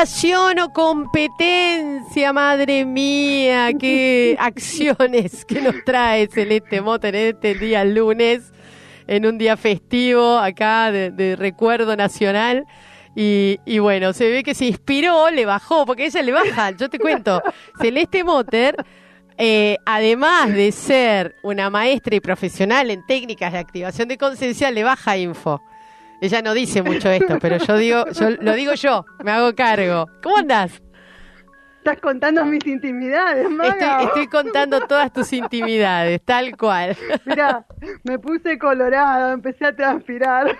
O 0.00 0.72
competencia, 0.72 2.32
madre 2.32 2.84
mía, 2.84 3.70
qué 3.76 4.36
acciones 4.38 5.44
que 5.44 5.60
nos 5.60 5.74
trae 5.84 6.28
Celeste 6.28 6.80
Mota 6.80 7.08
en 7.08 7.16
este 7.16 7.54
día 7.56 7.84
lunes, 7.84 8.52
en 9.08 9.26
un 9.26 9.38
día 9.38 9.56
festivo 9.56 10.38
acá 10.38 10.92
de, 10.92 11.34
recuerdo 11.36 11.96
nacional. 11.96 12.64
Y, 13.16 13.58
bueno, 13.80 14.12
se 14.12 14.30
ve 14.30 14.44
que 14.44 14.54
se 14.54 14.66
inspiró, 14.66 15.30
le 15.30 15.44
bajó, 15.44 15.84
porque 15.84 16.06
ella 16.06 16.22
le 16.22 16.30
baja, 16.30 16.70
yo 16.70 16.88
te 16.88 17.00
cuento, 17.00 17.42
Celeste 17.82 18.22
Motter, 18.22 18.76
eh, 19.36 19.78
además 19.84 20.52
de 20.54 20.70
ser 20.70 21.34
una 21.42 21.70
maestra 21.70 22.14
y 22.14 22.20
profesional 22.20 22.92
en 22.92 23.04
técnicas 23.04 23.52
de 23.52 23.58
activación 23.58 24.06
de 24.06 24.16
conciencia, 24.16 24.70
le 24.70 24.84
baja 24.84 25.16
info. 25.16 25.60
Ella 26.20 26.42
no 26.42 26.54
dice 26.54 26.82
mucho 26.82 27.08
esto, 27.10 27.38
pero 27.40 27.58
yo 27.58 27.76
digo, 27.76 28.04
yo 28.12 28.30
lo 28.30 28.54
digo 28.54 28.74
yo, 28.74 29.04
me 29.22 29.30
hago 29.30 29.54
cargo. 29.54 30.06
¿Cómo 30.22 30.38
andas? 30.38 30.82
Estás 31.78 32.00
contando 32.00 32.44
mis 32.44 32.66
intimidades, 32.66 33.48
Maga. 33.48 34.02
Estoy, 34.02 34.26
contando 34.26 34.80
todas 34.80 35.12
tus 35.12 35.32
intimidades, 35.32 36.20
tal 36.24 36.56
cual. 36.56 36.96
Mira, 37.24 37.64
me 38.02 38.18
puse 38.18 38.58
colorado, 38.58 39.32
empecé 39.32 39.66
a 39.66 39.74
transpirar. 39.74 40.56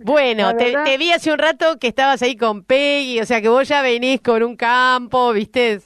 Bueno, 0.00 0.56
te, 0.56 0.76
te, 0.84 0.96
vi 0.96 1.10
hace 1.10 1.32
un 1.32 1.38
rato 1.38 1.78
que 1.80 1.88
estabas 1.88 2.22
ahí 2.22 2.36
con 2.36 2.62
Peggy, 2.62 3.20
o 3.20 3.26
sea 3.26 3.40
que 3.40 3.48
vos 3.48 3.66
ya 3.66 3.82
venís 3.82 4.20
con 4.20 4.44
un 4.44 4.56
campo, 4.56 5.32
¿viste? 5.32 5.80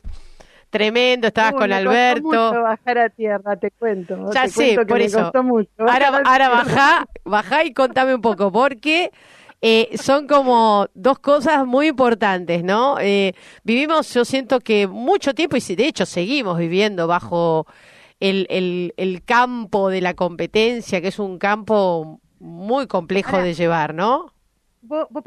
Tremendo, 0.72 1.26
estabas 1.26 1.52
con 1.52 1.70
Alberto. 1.70 2.22
Mucho 2.22 2.62
bajar 2.62 2.96
a 2.96 3.10
tierra, 3.10 3.56
te 3.56 3.70
cuento. 3.72 4.32
Ya 4.32 4.48
sé, 4.48 4.78
por 4.88 5.02
eso. 5.02 5.30
Ahora, 5.76 6.08
ahora 6.24 6.48
bajá, 6.48 7.06
bajá 7.26 7.64
y 7.64 7.74
contame 7.74 8.14
un 8.14 8.22
poco, 8.22 8.50
porque 8.50 9.10
eh, 9.60 9.90
son 9.98 10.26
como 10.26 10.86
dos 10.94 11.18
cosas 11.18 11.66
muy 11.66 11.88
importantes, 11.88 12.64
¿no? 12.64 12.96
Eh, 13.00 13.34
vivimos, 13.64 14.14
yo 14.14 14.24
siento 14.24 14.60
que 14.60 14.86
mucho 14.86 15.34
tiempo, 15.34 15.58
y 15.58 15.74
de 15.76 15.86
hecho 15.86 16.06
seguimos 16.06 16.56
viviendo 16.56 17.06
bajo 17.06 17.66
el, 18.18 18.46
el, 18.48 18.94
el 18.96 19.22
campo 19.24 19.90
de 19.90 20.00
la 20.00 20.14
competencia, 20.14 21.02
que 21.02 21.08
es 21.08 21.18
un 21.18 21.36
campo 21.36 22.18
muy 22.38 22.86
complejo 22.86 23.36
de 23.36 23.52
llevar, 23.52 23.92
¿no? 23.92 24.32
Vos, 24.80 25.06
vos, 25.10 25.22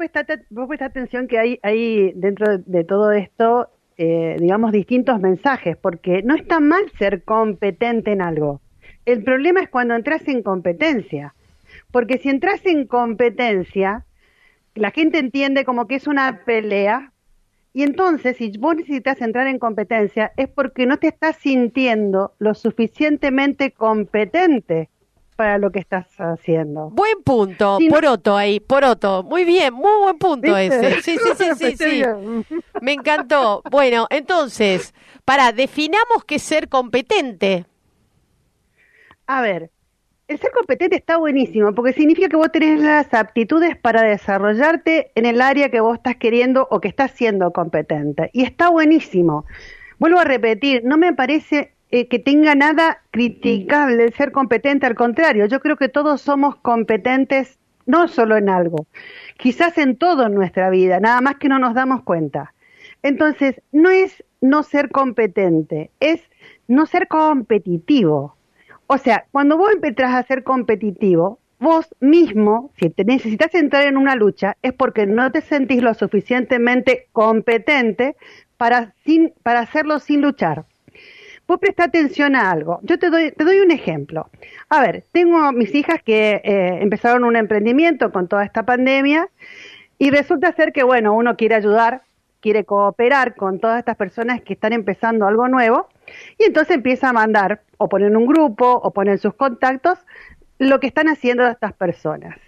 vos 0.50 0.80
atención 0.80 1.28
que 1.28 1.38
hay, 1.38 1.60
hay 1.62 2.12
dentro 2.14 2.58
de 2.58 2.82
todo 2.82 3.12
esto 3.12 3.70
eh, 3.98 4.36
digamos, 4.38 4.72
distintos 4.72 5.20
mensajes, 5.20 5.76
porque 5.76 6.22
no 6.22 6.34
está 6.34 6.60
mal 6.60 6.90
ser 6.98 7.24
competente 7.24 8.12
en 8.12 8.22
algo. 8.22 8.60
El 9.04 9.22
problema 9.22 9.60
es 9.60 9.68
cuando 9.68 9.94
entras 9.94 10.26
en 10.28 10.42
competencia, 10.42 11.34
porque 11.90 12.18
si 12.18 12.28
entras 12.28 12.64
en 12.66 12.86
competencia, 12.86 14.04
la 14.74 14.90
gente 14.90 15.18
entiende 15.18 15.64
como 15.64 15.86
que 15.86 15.94
es 15.94 16.06
una 16.06 16.44
pelea, 16.44 17.12
y 17.72 17.82
entonces 17.82 18.36
si 18.38 18.56
vos 18.58 18.74
necesitas 18.76 19.20
entrar 19.20 19.46
en 19.46 19.58
competencia 19.58 20.32
es 20.36 20.48
porque 20.48 20.86
no 20.86 20.96
te 20.96 21.08
estás 21.08 21.36
sintiendo 21.36 22.34
lo 22.38 22.54
suficientemente 22.54 23.72
competente 23.72 24.88
para 25.36 25.58
lo 25.58 25.70
que 25.70 25.78
estás 25.78 26.06
haciendo. 26.18 26.90
Buen 26.90 27.22
punto, 27.22 27.78
Poroto 27.88 28.36
ahí, 28.36 28.58
Poroto. 28.58 29.22
Muy 29.22 29.44
bien, 29.44 29.72
muy 29.74 30.02
buen 30.02 30.18
punto 30.18 30.56
ese. 30.56 31.02
Sí, 31.02 31.18
sí, 31.18 31.30
sí, 31.36 31.44
sí, 31.56 31.76
sí. 31.76 32.02
Me 32.80 32.94
encantó. 32.94 33.62
Bueno, 33.70 34.06
entonces, 34.10 34.94
para, 35.24 35.52
definamos 35.52 36.24
qué 36.26 36.36
es 36.36 36.42
ser 36.42 36.68
competente. 36.68 37.66
A 39.26 39.42
ver, 39.42 39.70
el 40.28 40.38
ser 40.38 40.50
competente 40.50 40.96
está 40.96 41.18
buenísimo 41.18 41.72
porque 41.74 41.92
significa 41.92 42.28
que 42.28 42.36
vos 42.36 42.50
tenés 42.50 42.80
las 42.80 43.12
aptitudes 43.14 43.76
para 43.76 44.02
desarrollarte 44.02 45.12
en 45.14 45.26
el 45.26 45.40
área 45.40 45.70
que 45.70 45.80
vos 45.80 45.96
estás 45.96 46.16
queriendo 46.16 46.66
o 46.70 46.80
que 46.80 46.88
estás 46.88 47.12
siendo 47.12 47.52
competente. 47.52 48.30
Y 48.32 48.42
está 48.42 48.70
buenísimo. 48.70 49.44
Vuelvo 49.98 50.18
a 50.18 50.24
repetir, 50.24 50.82
no 50.84 50.96
me 50.98 51.12
parece 51.12 51.75
eh, 51.90 52.08
que 52.08 52.18
tenga 52.18 52.54
nada 52.54 53.02
criticable 53.12 54.04
el 54.04 54.12
ser 54.14 54.32
competente, 54.32 54.86
al 54.86 54.96
contrario, 54.96 55.46
yo 55.46 55.60
creo 55.60 55.76
que 55.76 55.88
todos 55.88 56.20
somos 56.20 56.56
competentes 56.56 57.58
no 57.86 58.08
solo 58.08 58.36
en 58.36 58.48
algo, 58.48 58.86
quizás 59.38 59.78
en 59.78 59.96
todo 59.96 60.26
en 60.26 60.34
nuestra 60.34 60.68
vida, 60.70 60.98
nada 60.98 61.20
más 61.20 61.36
que 61.36 61.48
no 61.48 61.60
nos 61.60 61.74
damos 61.74 62.02
cuenta. 62.02 62.52
Entonces, 63.02 63.62
no 63.70 63.90
es 63.90 64.24
no 64.40 64.64
ser 64.64 64.90
competente, 64.90 65.90
es 66.00 66.20
no 66.66 66.86
ser 66.86 67.06
competitivo. 67.06 68.34
O 68.88 68.98
sea, 68.98 69.26
cuando 69.30 69.56
vos 69.56 69.70
empezás 69.72 70.14
a 70.14 70.24
ser 70.24 70.42
competitivo, 70.42 71.38
vos 71.60 71.86
mismo, 72.00 72.72
si 72.80 72.90
te 72.90 73.04
necesitas 73.04 73.54
entrar 73.54 73.84
en 73.84 73.96
una 73.96 74.16
lucha, 74.16 74.56
es 74.62 74.72
porque 74.72 75.06
no 75.06 75.30
te 75.30 75.40
sentís 75.40 75.82
lo 75.82 75.94
suficientemente 75.94 77.06
competente 77.12 78.16
para, 78.56 78.92
sin, 79.04 79.32
para 79.44 79.60
hacerlo 79.60 80.00
sin 80.00 80.22
luchar 80.22 80.64
vos 81.46 81.58
presta 81.60 81.84
atención 81.84 82.34
a 82.36 82.50
algo. 82.50 82.80
Yo 82.82 82.98
te 82.98 83.10
doy, 83.10 83.60
un 83.60 83.70
ejemplo. 83.70 84.28
A 84.68 84.80
ver, 84.80 85.04
tengo 85.12 85.52
mis 85.52 85.74
hijas 85.74 86.02
que 86.02 86.40
eh, 86.44 86.78
empezaron 86.80 87.24
un 87.24 87.36
emprendimiento 87.36 88.10
con 88.12 88.28
toda 88.28 88.44
esta 88.44 88.64
pandemia 88.64 89.28
y 89.98 90.10
resulta 90.10 90.52
ser 90.52 90.72
que, 90.72 90.82
bueno, 90.82 91.14
uno 91.14 91.36
quiere 91.36 91.54
ayudar, 91.54 92.02
quiere 92.40 92.64
cooperar 92.64 93.34
con 93.34 93.60
todas 93.60 93.78
estas 93.78 93.96
personas 93.96 94.42
que 94.42 94.52
están 94.54 94.72
empezando 94.72 95.26
algo 95.26 95.48
nuevo 95.48 95.88
y 96.38 96.44
entonces 96.44 96.76
empieza 96.76 97.10
a 97.10 97.12
mandar 97.12 97.62
o 97.78 97.88
poner 97.88 98.16
un 98.16 98.26
grupo 98.26 98.72
o 98.82 98.92
poner 98.92 99.18
sus 99.18 99.34
contactos 99.34 99.98
lo 100.58 100.80
que 100.80 100.86
están 100.86 101.08
haciendo 101.08 101.46
estas 101.46 101.72
personas. 101.74 102.38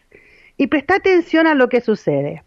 Y 0.56 0.66
presta 0.66 0.97
atención 0.97 1.47
a 1.47 1.54
lo 1.54 1.69
que 1.69 1.80
sucede. 1.80 2.42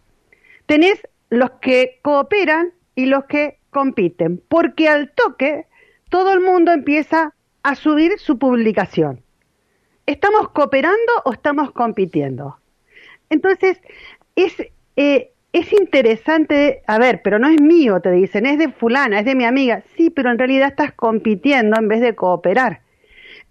Tenés 0.66 1.00
los 1.30 1.50
que 1.62 1.98
cooperan 2.02 2.72
y 2.94 3.06
los 3.06 3.24
que 3.24 3.58
compiten, 3.70 4.42
porque 4.48 4.88
al 4.88 5.10
toque 5.12 5.66
todo 6.12 6.34
el 6.34 6.40
mundo 6.40 6.72
empieza 6.72 7.32
a 7.62 7.74
subir 7.74 8.18
su 8.18 8.38
publicación. 8.38 9.22
¿Estamos 10.04 10.50
cooperando 10.50 11.12
o 11.24 11.32
estamos 11.32 11.72
compitiendo? 11.72 12.58
Entonces, 13.30 13.80
es, 14.36 14.54
eh, 14.96 15.30
es 15.54 15.72
interesante, 15.72 16.82
a 16.86 16.98
ver, 16.98 17.22
pero 17.24 17.38
no 17.38 17.48
es 17.48 17.58
mío, 17.62 18.00
te 18.00 18.10
dicen, 18.10 18.44
es 18.44 18.58
de 18.58 18.68
fulana, 18.68 19.20
es 19.20 19.24
de 19.24 19.34
mi 19.34 19.44
amiga. 19.44 19.82
Sí, 19.96 20.10
pero 20.10 20.30
en 20.30 20.38
realidad 20.38 20.68
estás 20.68 20.92
compitiendo 20.92 21.78
en 21.78 21.88
vez 21.88 22.02
de 22.02 22.14
cooperar. 22.14 22.81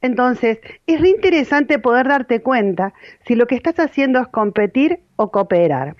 Entonces, 0.02 0.60
es 0.88 1.00
re 1.00 1.10
interesante 1.10 1.78
poder 1.78 2.08
darte 2.08 2.42
cuenta 2.42 2.94
si 3.26 3.36
lo 3.36 3.46
que 3.46 3.56
estás 3.56 3.80
haciendo 3.80 4.20
es 4.20 4.28
competir 4.28 5.00
o 5.16 5.32
cooperar. 5.32 5.96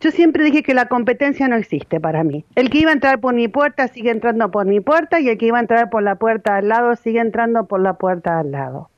Yo 0.00 0.10
siempre 0.12 0.44
dije 0.44 0.62
que 0.62 0.74
la 0.74 0.86
competencia 0.86 1.48
no 1.48 1.56
existe 1.56 1.98
para 1.98 2.22
mí. 2.22 2.44
El 2.54 2.70
que 2.70 2.78
iba 2.78 2.90
a 2.90 2.94
entrar 2.94 3.20
por 3.20 3.34
mi 3.34 3.48
puerta 3.48 3.88
sigue 3.88 4.10
entrando 4.10 4.50
por 4.50 4.66
mi 4.66 4.80
puerta 4.80 5.20
y 5.20 5.28
el 5.28 5.38
que 5.38 5.46
iba 5.46 5.58
a 5.58 5.62
entrar 5.62 5.90
por 5.90 6.02
la 6.02 6.14
puerta 6.14 6.56
al 6.56 6.68
lado 6.68 6.94
sigue 6.94 7.20
entrando 7.20 7.66
por 7.66 7.80
la 7.80 7.94
puerta 7.94 8.38
al 8.38 8.52
lado. 8.52 8.90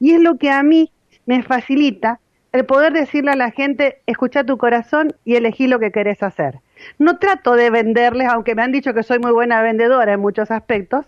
Y 0.00 0.12
es 0.12 0.20
lo 0.20 0.36
que 0.36 0.50
a 0.50 0.62
mí 0.62 0.90
me 1.26 1.42
facilita 1.42 2.18
el 2.52 2.64
poder 2.66 2.92
decirle 2.92 3.30
a 3.30 3.36
la 3.36 3.52
gente, 3.52 4.02
escucha 4.06 4.42
tu 4.42 4.58
corazón 4.58 5.14
y 5.24 5.36
elegí 5.36 5.68
lo 5.68 5.78
que 5.78 5.92
querés 5.92 6.22
hacer. 6.22 6.58
No 6.98 7.18
trato 7.18 7.54
de 7.54 7.70
venderles, 7.70 8.28
aunque 8.28 8.56
me 8.56 8.62
han 8.62 8.72
dicho 8.72 8.92
que 8.92 9.04
soy 9.04 9.20
muy 9.20 9.30
buena 9.30 9.62
vendedora 9.62 10.14
en 10.14 10.20
muchos 10.20 10.50
aspectos, 10.50 11.06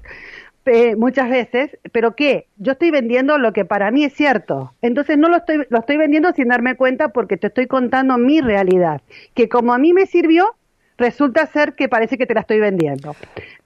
muchas 0.96 1.28
veces, 1.28 1.76
pero 1.92 2.14
¿qué? 2.14 2.46
Yo 2.56 2.72
estoy 2.72 2.90
vendiendo 2.90 3.38
lo 3.38 3.52
que 3.52 3.64
para 3.64 3.90
mí 3.90 4.04
es 4.04 4.12
cierto. 4.14 4.74
Entonces 4.82 5.18
no 5.18 5.28
lo 5.28 5.38
estoy, 5.38 5.66
lo 5.68 5.80
estoy 5.80 5.96
vendiendo 5.96 6.32
sin 6.32 6.48
darme 6.48 6.76
cuenta 6.76 7.08
porque 7.08 7.36
te 7.36 7.48
estoy 7.48 7.66
contando 7.66 8.16
mi 8.18 8.40
realidad. 8.40 9.02
Que 9.34 9.48
como 9.48 9.74
a 9.74 9.78
mí 9.78 9.92
me 9.92 10.06
sirvió, 10.06 10.54
resulta 10.98 11.46
ser 11.46 11.74
que 11.74 11.88
parece 11.88 12.16
que 12.16 12.26
te 12.26 12.34
la 12.34 12.40
estoy 12.40 12.60
vendiendo. 12.60 13.16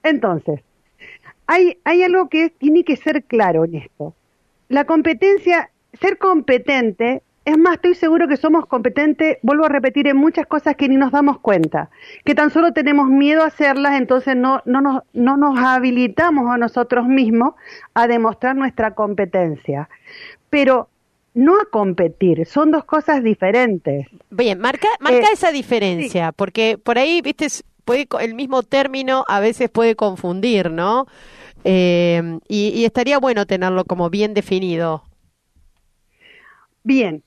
Entonces, 0.03 0.61
hay, 1.45 1.77
hay 1.83 2.03
algo 2.03 2.29
que 2.29 2.49
tiene 2.49 2.83
que 2.83 2.95
ser 2.95 3.23
claro 3.23 3.65
en 3.65 3.75
esto. 3.75 4.15
La 4.67 4.85
competencia, 4.85 5.69
ser 5.99 6.17
competente 6.17 7.21
es 7.47 7.57
más, 7.57 7.75
estoy 7.75 7.95
seguro 7.95 8.27
que 8.27 8.35
somos 8.35 8.65
competentes, 8.65 9.37
vuelvo 9.41 9.63
a 9.63 9.69
repetir, 9.69 10.05
en 10.07 10.17
muchas 10.17 10.45
cosas 10.47 10.75
que 10.75 10.89
ni 10.89 10.97
nos 10.97 11.13
damos 11.13 11.39
cuenta, 11.39 11.89
que 12.25 12.35
tan 12.35 12.51
solo 12.51 12.73
tenemos 12.73 13.07
miedo 13.07 13.41
a 13.41 13.47
hacerlas, 13.47 13.93
entonces 13.93 14.35
no, 14.35 14.61
no, 14.65 14.81
nos, 14.81 15.03
no 15.13 15.37
nos 15.37 15.57
habilitamos 15.57 16.53
a 16.53 16.57
nosotros 16.57 17.07
mismos 17.07 17.53
a 17.93 18.05
demostrar 18.05 18.57
nuestra 18.57 18.95
competencia. 18.95 19.87
Pero 20.49 20.89
no 21.35 21.53
a 21.53 21.65
competir. 21.71 22.45
Son 22.45 22.69
dos 22.69 22.83
cosas 22.83 23.23
diferentes. 23.23 24.07
Bien, 24.29 24.59
marca, 24.59 24.89
marca 24.99 25.27
eh, 25.27 25.33
esa 25.33 25.53
diferencia, 25.53 26.33
porque 26.33 26.77
por 26.77 26.97
ahí, 26.97 27.21
viste, 27.21 27.47
puede, 27.85 28.09
el 28.19 28.35
mismo 28.35 28.61
término 28.61 29.23
a 29.29 29.39
veces 29.39 29.69
puede 29.69 29.95
confundir, 29.95 30.69
¿no? 30.69 31.07
Eh, 31.63 32.39
y, 32.49 32.83
estaría 32.83 33.19
bueno 33.19 33.45
tenerlo 33.45 33.85
como 33.85 34.09
bien 34.09 34.33
definido. 34.33 35.03
Bien, 36.83 37.23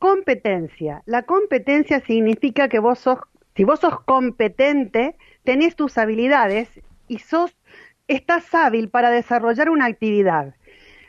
competencia. 0.00 1.02
La 1.04 1.22
competencia 1.22 2.00
significa 2.00 2.68
que 2.68 2.80
vos 2.80 2.98
sos, 2.98 3.18
si 3.54 3.64
vos 3.64 3.80
sos 3.80 4.00
competente, 4.00 5.14
tenés 5.44 5.76
tus 5.76 5.98
habilidades 5.98 6.80
y 7.06 7.18
sos, 7.18 7.54
estás 8.08 8.52
hábil 8.54 8.88
para 8.88 9.10
desarrollar 9.10 9.68
una 9.68 9.84
actividad. 9.84 10.54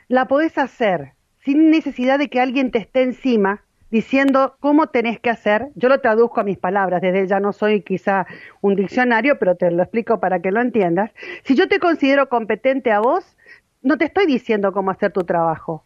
La 0.10 0.28
podés 0.28 0.58
hacer 0.58 1.14
sin 1.40 1.72
necesidad 1.72 2.20
de 2.20 2.30
que 2.30 2.42
alguien 2.42 2.70
te 2.70 2.80
esté 2.80 3.02
encima 3.02 3.64
diciendo 3.92 4.58
cómo 4.60 4.88
tenés 4.88 5.22
que 5.22 5.30
hacer. 5.30 5.70
Yo 5.76 5.88
lo 5.88 6.02
traduzco 6.02 6.42
a 6.42 6.44
mis 6.44 6.58
palabras, 6.58 7.02
desde 7.02 7.28
ya 7.28 7.40
no 7.40 7.54
soy 7.54 7.84
quizá 7.84 8.28
un 8.60 8.76
diccionario, 8.76 9.40
pero 9.40 9.56
te 9.56 9.72
lo 9.72 9.84
explico 9.84 10.20
para 10.20 10.42
que 10.42 10.52
lo 10.52 10.60
entiendas. 10.60 11.12
Si 11.46 11.56
yo 11.56 11.70
te 11.70 11.80
considero 11.80 12.28
competente 12.28 12.92
a 12.92 13.00
vos, 13.00 13.38
no 13.82 13.98
te 13.98 14.04
estoy 14.04 14.26
diciendo 14.26 14.74
cómo 14.74 14.92
hacer 14.92 15.14
tu 15.14 15.24
trabajo. 15.24 15.86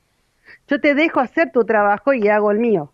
Yo 0.67 0.81
te 0.81 0.95
dejo 0.95 1.19
hacer 1.19 1.51
tu 1.51 1.65
trabajo 1.65 2.11
y 2.13 2.27
hago 2.29 2.49
el 2.49 2.57
mío. 2.57 2.91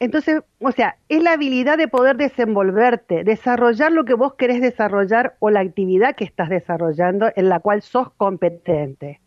Entonces, 0.00 0.42
o 0.60 0.70
sea, 0.70 0.96
es 1.08 1.22
la 1.22 1.32
habilidad 1.32 1.76
de 1.76 1.88
poder 1.88 2.16
desenvolverte, 2.16 3.24
desarrollar 3.24 3.90
lo 3.90 4.04
que 4.04 4.14
vos 4.14 4.34
querés 4.34 4.60
desarrollar 4.60 5.36
o 5.40 5.50
la 5.50 5.60
actividad 5.60 6.14
que 6.14 6.24
estás 6.24 6.48
desarrollando 6.48 7.30
en 7.34 7.48
la 7.48 7.58
cual 7.58 7.82
sos 7.82 8.12
competente. 8.12 9.20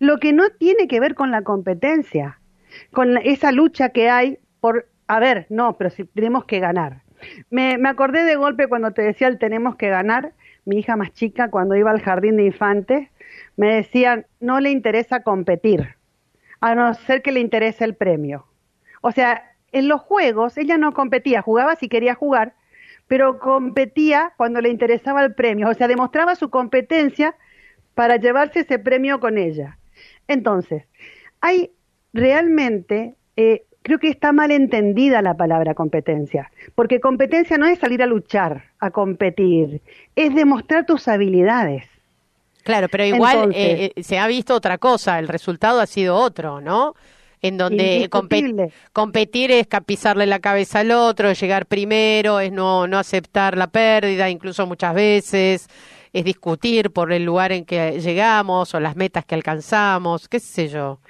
Lo 0.00 0.18
que 0.18 0.32
no 0.32 0.50
tiene 0.50 0.88
que 0.88 0.98
ver 0.98 1.14
con 1.14 1.30
la 1.30 1.42
competencia, 1.42 2.40
con 2.92 3.16
esa 3.18 3.52
lucha 3.52 3.90
que 3.90 4.10
hay 4.10 4.38
por, 4.60 4.88
a 5.06 5.20
ver, 5.20 5.46
no, 5.50 5.76
pero 5.76 5.90
si 5.90 6.04
tenemos 6.04 6.46
que 6.46 6.58
ganar. 6.58 7.02
Me, 7.50 7.78
me 7.78 7.88
acordé 7.88 8.24
de 8.24 8.34
golpe 8.34 8.66
cuando 8.66 8.90
te 8.90 9.02
decía 9.02 9.28
el 9.28 9.38
tenemos 9.38 9.76
que 9.76 9.88
ganar, 9.88 10.32
mi 10.64 10.78
hija 10.78 10.96
más 10.96 11.12
chica 11.12 11.48
cuando 11.48 11.76
iba 11.76 11.92
al 11.92 12.00
jardín 12.00 12.36
de 12.36 12.44
infantes, 12.44 13.08
me 13.56 13.76
decían, 13.76 14.26
no 14.40 14.58
le 14.58 14.70
interesa 14.70 15.22
competir, 15.22 15.94
a 16.60 16.74
no 16.74 16.92
ser 16.94 17.22
que 17.22 17.30
le 17.30 17.38
interese 17.38 17.84
el 17.84 17.94
premio. 17.94 18.46
O 19.00 19.12
sea, 19.12 19.51
en 19.72 19.88
los 19.88 20.00
juegos 20.00 20.56
ella 20.58 20.78
no 20.78 20.92
competía, 20.92 21.42
jugaba 21.42 21.76
si 21.76 21.88
quería 21.88 22.14
jugar, 22.14 22.54
pero 23.08 23.38
competía 23.38 24.32
cuando 24.36 24.60
le 24.60 24.68
interesaba 24.68 25.24
el 25.24 25.34
premio, 25.34 25.68
o 25.68 25.74
sea, 25.74 25.88
demostraba 25.88 26.34
su 26.34 26.50
competencia 26.50 27.34
para 27.94 28.16
llevarse 28.16 28.60
ese 28.60 28.78
premio 28.78 29.20
con 29.20 29.38
ella. 29.38 29.78
Entonces, 30.28 30.84
hay 31.40 31.72
realmente, 32.12 33.16
eh, 33.36 33.64
creo 33.82 33.98
que 33.98 34.08
está 34.08 34.32
mal 34.32 34.50
entendida 34.50 35.20
la 35.22 35.34
palabra 35.34 35.74
competencia, 35.74 36.50
porque 36.74 37.00
competencia 37.00 37.58
no 37.58 37.66
es 37.66 37.78
salir 37.78 38.02
a 38.02 38.06
luchar, 38.06 38.64
a 38.78 38.90
competir, 38.90 39.82
es 40.16 40.34
demostrar 40.34 40.86
tus 40.86 41.08
habilidades. 41.08 41.84
Claro, 42.62 42.88
pero 42.88 43.04
igual 43.04 43.52
eh, 43.54 43.92
eh, 43.96 44.02
se 44.02 44.18
ha 44.18 44.26
visto 44.28 44.54
otra 44.54 44.78
cosa, 44.78 45.18
el 45.18 45.26
resultado 45.26 45.80
ha 45.80 45.86
sido 45.86 46.16
otro, 46.16 46.60
¿no? 46.60 46.94
En 47.42 47.58
donde 47.58 48.08
competir 48.92 49.50
es 49.50 49.66
pisarle 49.84 50.26
la 50.26 50.38
cabeza 50.38 50.78
al 50.78 50.92
otro, 50.92 51.32
llegar 51.32 51.66
primero, 51.66 52.38
es 52.38 52.52
no, 52.52 52.86
no 52.86 52.98
aceptar 52.98 53.56
la 53.56 53.66
pérdida, 53.66 54.30
incluso 54.30 54.64
muchas 54.64 54.94
veces, 54.94 55.68
es 56.12 56.24
discutir 56.24 56.92
por 56.92 57.12
el 57.12 57.24
lugar 57.24 57.50
en 57.50 57.64
que 57.64 58.00
llegamos 58.00 58.74
o 58.74 58.80
las 58.80 58.94
metas 58.94 59.24
que 59.24 59.34
alcanzamos, 59.34 60.28
qué 60.28 60.38
sé 60.38 60.68
yo. 60.68 61.00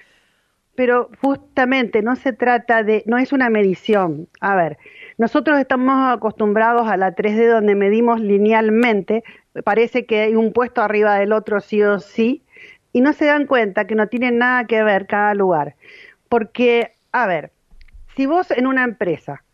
Pero 0.75 1.11
justamente 1.20 2.00
no 2.00 2.17
se 2.17 2.32
trata 2.32 2.82
de, 2.82 3.02
no 3.05 3.19
es 3.19 3.32
una 3.32 3.50
medición. 3.50 4.28
A 4.40 4.56
ver, 4.56 4.78
nosotros 5.19 5.58
estamos 5.58 6.17
acostumbrados 6.17 6.88
a 6.88 6.96
la 6.96 7.14
3D 7.14 7.52
donde 7.52 7.75
medimos 7.75 8.20
linealmente, 8.20 9.23
parece 9.64 10.06
que 10.06 10.20
hay 10.20 10.35
un 10.35 10.55
puesto 10.55 10.81
arriba 10.81 11.17
del 11.17 11.32
otro 11.32 11.61
sí 11.61 11.82
o 11.82 11.99
sí, 11.99 12.43
y 12.93 13.00
no 13.00 13.12
se 13.12 13.26
dan 13.26 13.46
cuenta 13.46 13.87
que 13.87 13.94
no 13.94 14.06
tiene 14.08 14.31
nada 14.31 14.67
que 14.67 14.82
ver 14.82 15.06
cada 15.06 15.35
lugar. 15.35 15.76
Porque, 16.32 16.94
a 17.12 17.26
ver, 17.26 17.52
si 18.17 18.25
vos 18.25 18.50
en 18.52 18.67
una 18.67 18.84
empresa 18.84 19.44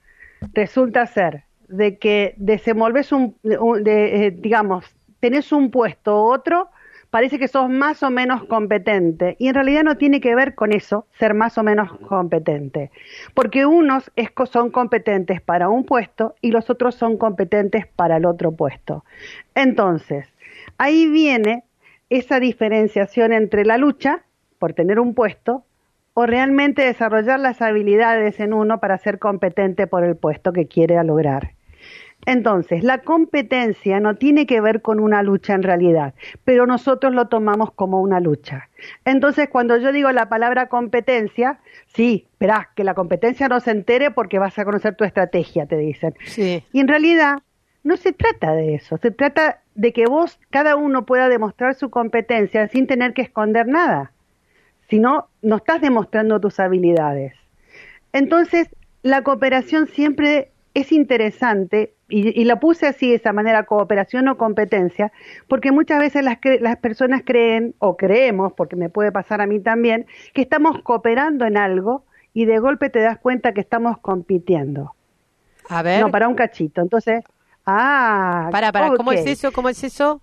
resulta 0.52 1.04
ser 1.06 1.42
de 1.66 1.98
que 1.98 2.34
desenvolves 2.36 3.10
un, 3.10 3.34
de, 3.42 4.26
eh, 4.26 4.30
digamos, 4.30 4.84
tenés 5.18 5.50
un 5.50 5.72
puesto 5.72 6.14
u 6.14 6.32
otro, 6.32 6.68
parece 7.10 7.40
que 7.40 7.48
sos 7.48 7.68
más 7.68 8.04
o 8.04 8.10
menos 8.10 8.44
competente. 8.44 9.34
Y 9.40 9.48
en 9.48 9.54
realidad 9.54 9.82
no 9.82 9.96
tiene 9.96 10.20
que 10.20 10.36
ver 10.36 10.54
con 10.54 10.72
eso, 10.72 11.08
ser 11.18 11.34
más 11.34 11.58
o 11.58 11.64
menos 11.64 11.90
competente. 12.06 12.92
Porque 13.34 13.66
unos 13.66 14.12
son 14.48 14.70
competentes 14.70 15.40
para 15.40 15.68
un 15.68 15.84
puesto 15.84 16.36
y 16.40 16.52
los 16.52 16.70
otros 16.70 16.94
son 16.94 17.16
competentes 17.16 17.88
para 17.88 18.18
el 18.18 18.24
otro 18.24 18.52
puesto. 18.52 19.04
Entonces, 19.56 20.28
ahí 20.78 21.08
viene 21.08 21.64
esa 22.08 22.38
diferenciación 22.38 23.32
entre 23.32 23.64
la 23.64 23.78
lucha 23.78 24.22
por 24.60 24.74
tener 24.74 25.00
un 25.00 25.14
puesto 25.14 25.64
o 26.20 26.26
realmente 26.26 26.82
desarrollar 26.82 27.38
las 27.38 27.62
habilidades 27.62 28.40
en 28.40 28.52
uno 28.52 28.80
para 28.80 28.98
ser 28.98 29.20
competente 29.20 29.86
por 29.86 30.02
el 30.02 30.16
puesto 30.16 30.52
que 30.52 30.66
quiere 30.66 31.00
lograr. 31.04 31.52
Entonces, 32.26 32.82
la 32.82 33.02
competencia 33.02 34.00
no 34.00 34.16
tiene 34.16 34.44
que 34.44 34.60
ver 34.60 34.82
con 34.82 34.98
una 34.98 35.22
lucha 35.22 35.54
en 35.54 35.62
realidad, 35.62 36.14
pero 36.42 36.66
nosotros 36.66 37.14
lo 37.14 37.28
tomamos 37.28 37.70
como 37.70 38.00
una 38.00 38.18
lucha. 38.18 38.68
Entonces, 39.04 39.48
cuando 39.48 39.76
yo 39.76 39.92
digo 39.92 40.10
la 40.10 40.28
palabra 40.28 40.68
competencia, 40.68 41.60
sí, 41.86 42.26
verás, 42.40 42.66
que 42.74 42.82
la 42.82 42.94
competencia 42.94 43.46
no 43.46 43.60
se 43.60 43.70
entere 43.70 44.10
porque 44.10 44.40
vas 44.40 44.58
a 44.58 44.64
conocer 44.64 44.96
tu 44.96 45.04
estrategia, 45.04 45.66
te 45.66 45.76
dicen. 45.76 46.16
Sí. 46.24 46.64
Y 46.72 46.80
en 46.80 46.88
realidad, 46.88 47.42
no 47.84 47.96
se 47.96 48.12
trata 48.12 48.54
de 48.54 48.74
eso, 48.74 48.96
se 48.96 49.12
trata 49.12 49.60
de 49.76 49.92
que 49.92 50.06
vos, 50.06 50.40
cada 50.50 50.74
uno 50.74 51.06
pueda 51.06 51.28
demostrar 51.28 51.76
su 51.76 51.90
competencia 51.90 52.66
sin 52.66 52.88
tener 52.88 53.12
que 53.14 53.22
esconder 53.22 53.68
nada. 53.68 54.10
Si 54.88 54.98
no, 54.98 55.28
no 55.42 55.56
estás 55.56 55.80
demostrando 55.80 56.40
tus 56.40 56.60
habilidades. 56.60 57.34
Entonces, 58.12 58.68
la 59.02 59.22
cooperación 59.22 59.86
siempre 59.88 60.50
es 60.74 60.92
interesante 60.92 61.94
y, 62.08 62.44
la 62.44 62.58
puse 62.58 62.86
así 62.86 63.10
de 63.10 63.16
esa 63.16 63.34
manera, 63.34 63.64
cooperación 63.64 64.28
o 64.28 64.38
competencia, 64.38 65.12
porque 65.46 65.72
muchas 65.72 65.98
veces 65.98 66.24
las, 66.24 66.38
las 66.60 66.76
personas 66.78 67.22
creen, 67.24 67.74
o 67.78 67.98
creemos, 67.98 68.54
porque 68.54 68.76
me 68.76 68.88
puede 68.88 69.12
pasar 69.12 69.42
a 69.42 69.46
mí 69.46 69.60
también, 69.60 70.06
que 70.32 70.40
estamos 70.40 70.82
cooperando 70.82 71.44
en 71.44 71.58
algo 71.58 72.04
y 72.32 72.46
de 72.46 72.58
golpe 72.60 72.88
te 72.88 73.00
das 73.00 73.18
cuenta 73.18 73.52
que 73.52 73.60
estamos 73.60 73.98
compitiendo. 73.98 74.94
A 75.68 75.82
ver. 75.82 76.00
No, 76.00 76.10
para 76.10 76.28
un 76.28 76.34
cachito. 76.34 76.80
Entonces, 76.80 77.24
ah. 77.66 78.48
Para, 78.50 78.72
para, 78.72 78.94
¿cómo 78.94 79.12
es 79.12 79.26
eso? 79.26 79.52
¿Cómo 79.52 79.68
es 79.68 79.84
eso? 79.84 80.22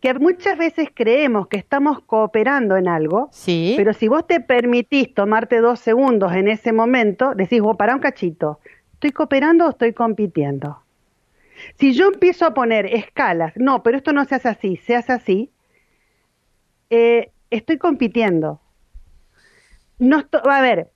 Que 0.00 0.14
muchas 0.14 0.58
veces 0.58 0.88
creemos 0.92 1.48
que 1.48 1.56
estamos 1.56 2.00
cooperando 2.02 2.76
en 2.76 2.86
algo, 2.86 3.28
sí. 3.32 3.74
pero 3.76 3.92
si 3.92 4.08
vos 4.08 4.26
te 4.26 4.40
permitís 4.40 5.14
tomarte 5.14 5.60
dos 5.60 5.80
segundos 5.80 6.32
en 6.34 6.48
ese 6.48 6.72
momento, 6.72 7.34
decís, 7.34 7.60
vos, 7.60 7.76
para 7.76 7.94
un 7.94 8.00
cachito, 8.00 8.60
¿Estoy 8.96 9.12
cooperando 9.12 9.66
o 9.66 9.70
estoy 9.70 9.92
compitiendo? 9.92 10.82
Si 11.78 11.92
yo 11.92 12.06
empiezo 12.06 12.46
a 12.46 12.54
poner 12.54 12.86
escalas, 12.86 13.52
no, 13.56 13.82
pero 13.82 13.98
esto 13.98 14.14
no 14.14 14.24
se 14.24 14.36
hace 14.36 14.48
así, 14.48 14.78
se 14.78 14.96
hace 14.96 15.12
así, 15.12 15.50
eh, 16.88 17.30
estoy 17.50 17.76
compitiendo. 17.76 18.58
No 19.98 20.24
a 20.44 20.60
ver, 20.62 20.90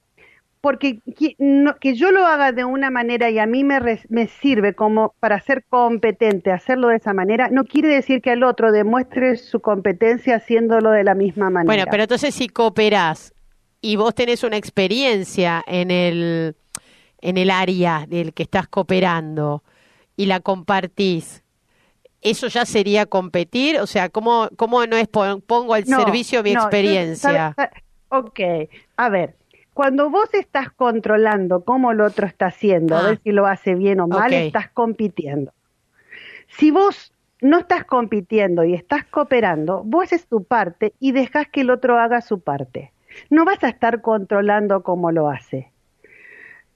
porque 0.61 1.01
que, 1.17 1.95
yo 1.95 2.11
lo 2.13 2.27
haga 2.27 2.53
de 2.53 2.65
una 2.65 2.91
manera 2.91 3.31
y 3.31 3.39
a 3.39 3.47
mí 3.47 3.65
me, 3.65 3.81
me 4.09 4.27
sirve 4.27 4.75
como 4.75 5.15
para 5.21 5.41
ser 5.41 5.65
competente, 5.69 6.53
hacerlo 6.53 6.89
de 6.89 6.97
esa 6.97 7.15
manera, 7.15 7.49
no 7.51 7.65
quiere 7.65 7.89
decir 7.89 8.21
que 8.21 8.33
el 8.33 8.43
otro 8.43 8.71
demuestre 8.73 9.37
su 9.37 9.61
competencia 9.61 10.37
haciéndolo 10.37 10.91
de 10.91 11.05
la 11.05 11.15
misma 11.15 11.51
manera. 11.51 11.75
Bueno, 11.75 11.91
pero 11.91 12.03
entonces 12.03 12.35
si 12.35 12.49
cooperás 12.49 13.33
y 13.81 13.97
vos 13.97 14.15
tenés 14.15 14.45
una 14.45 14.57
experiencia 14.57 15.65
en 15.67 15.91
el 15.91 16.57
en 17.23 17.37
el 17.37 17.51
área 17.51 18.07
del 18.09 18.33
que 18.33 18.43
estás 18.43 18.67
cooperando 18.67 19.63
y 20.17 20.27
la 20.27 20.41
compartís, 20.41 21.43
¿eso 22.21 22.49
ya 22.49 22.65
sería 22.65 23.07
competir? 23.07 23.79
O 23.79 23.87
sea, 23.87 24.09
¿cómo, 24.09 24.49
cómo 24.57 24.87
no 24.87 24.97
es 24.97 25.09
pongo 25.09 25.75
al 25.75 25.85
servicio 25.85 26.43
mi 26.43 26.53
experiencia? 26.53 27.55
ok, 28.09 28.41
a 28.97 29.09
ver, 29.09 29.37
cuando 29.81 30.11
vos 30.11 30.29
estás 30.35 30.71
controlando 30.71 31.65
cómo 31.65 31.93
el 31.93 32.03
otro 32.03 32.27
está 32.27 32.49
haciendo, 32.49 32.99
a 32.99 33.03
ver 33.03 33.15
ah. 33.15 33.21
si 33.25 33.33
lo 33.33 33.47
hace 33.47 33.75
bien 33.75 34.01
o 34.01 34.09
mal, 34.09 34.31
estás 34.31 34.69
compitiendo. 34.69 35.55
Si 36.49 36.71
vos 36.71 37.15
no 37.41 37.61
estás 37.61 37.87
compitiendo 37.87 38.63
y 38.63 38.75
estás 38.75 39.07
cooperando, 39.07 39.83
vos 39.83 40.05
haces 40.05 40.27
tu 40.27 40.45
parte 40.45 40.93
y 41.01 41.13
dejas 41.13 41.49
que 41.49 41.63
el 41.63 41.71
otro 41.71 41.99
haga 41.99 42.21
su 42.21 42.41
parte. 42.41 42.93
No 43.31 43.47
vas 43.47 43.65
a 43.65 43.71
estar 43.71 44.03
controlando 44.03 44.83
cómo 44.83 45.13
lo 45.13 45.31
hace. 45.31 45.73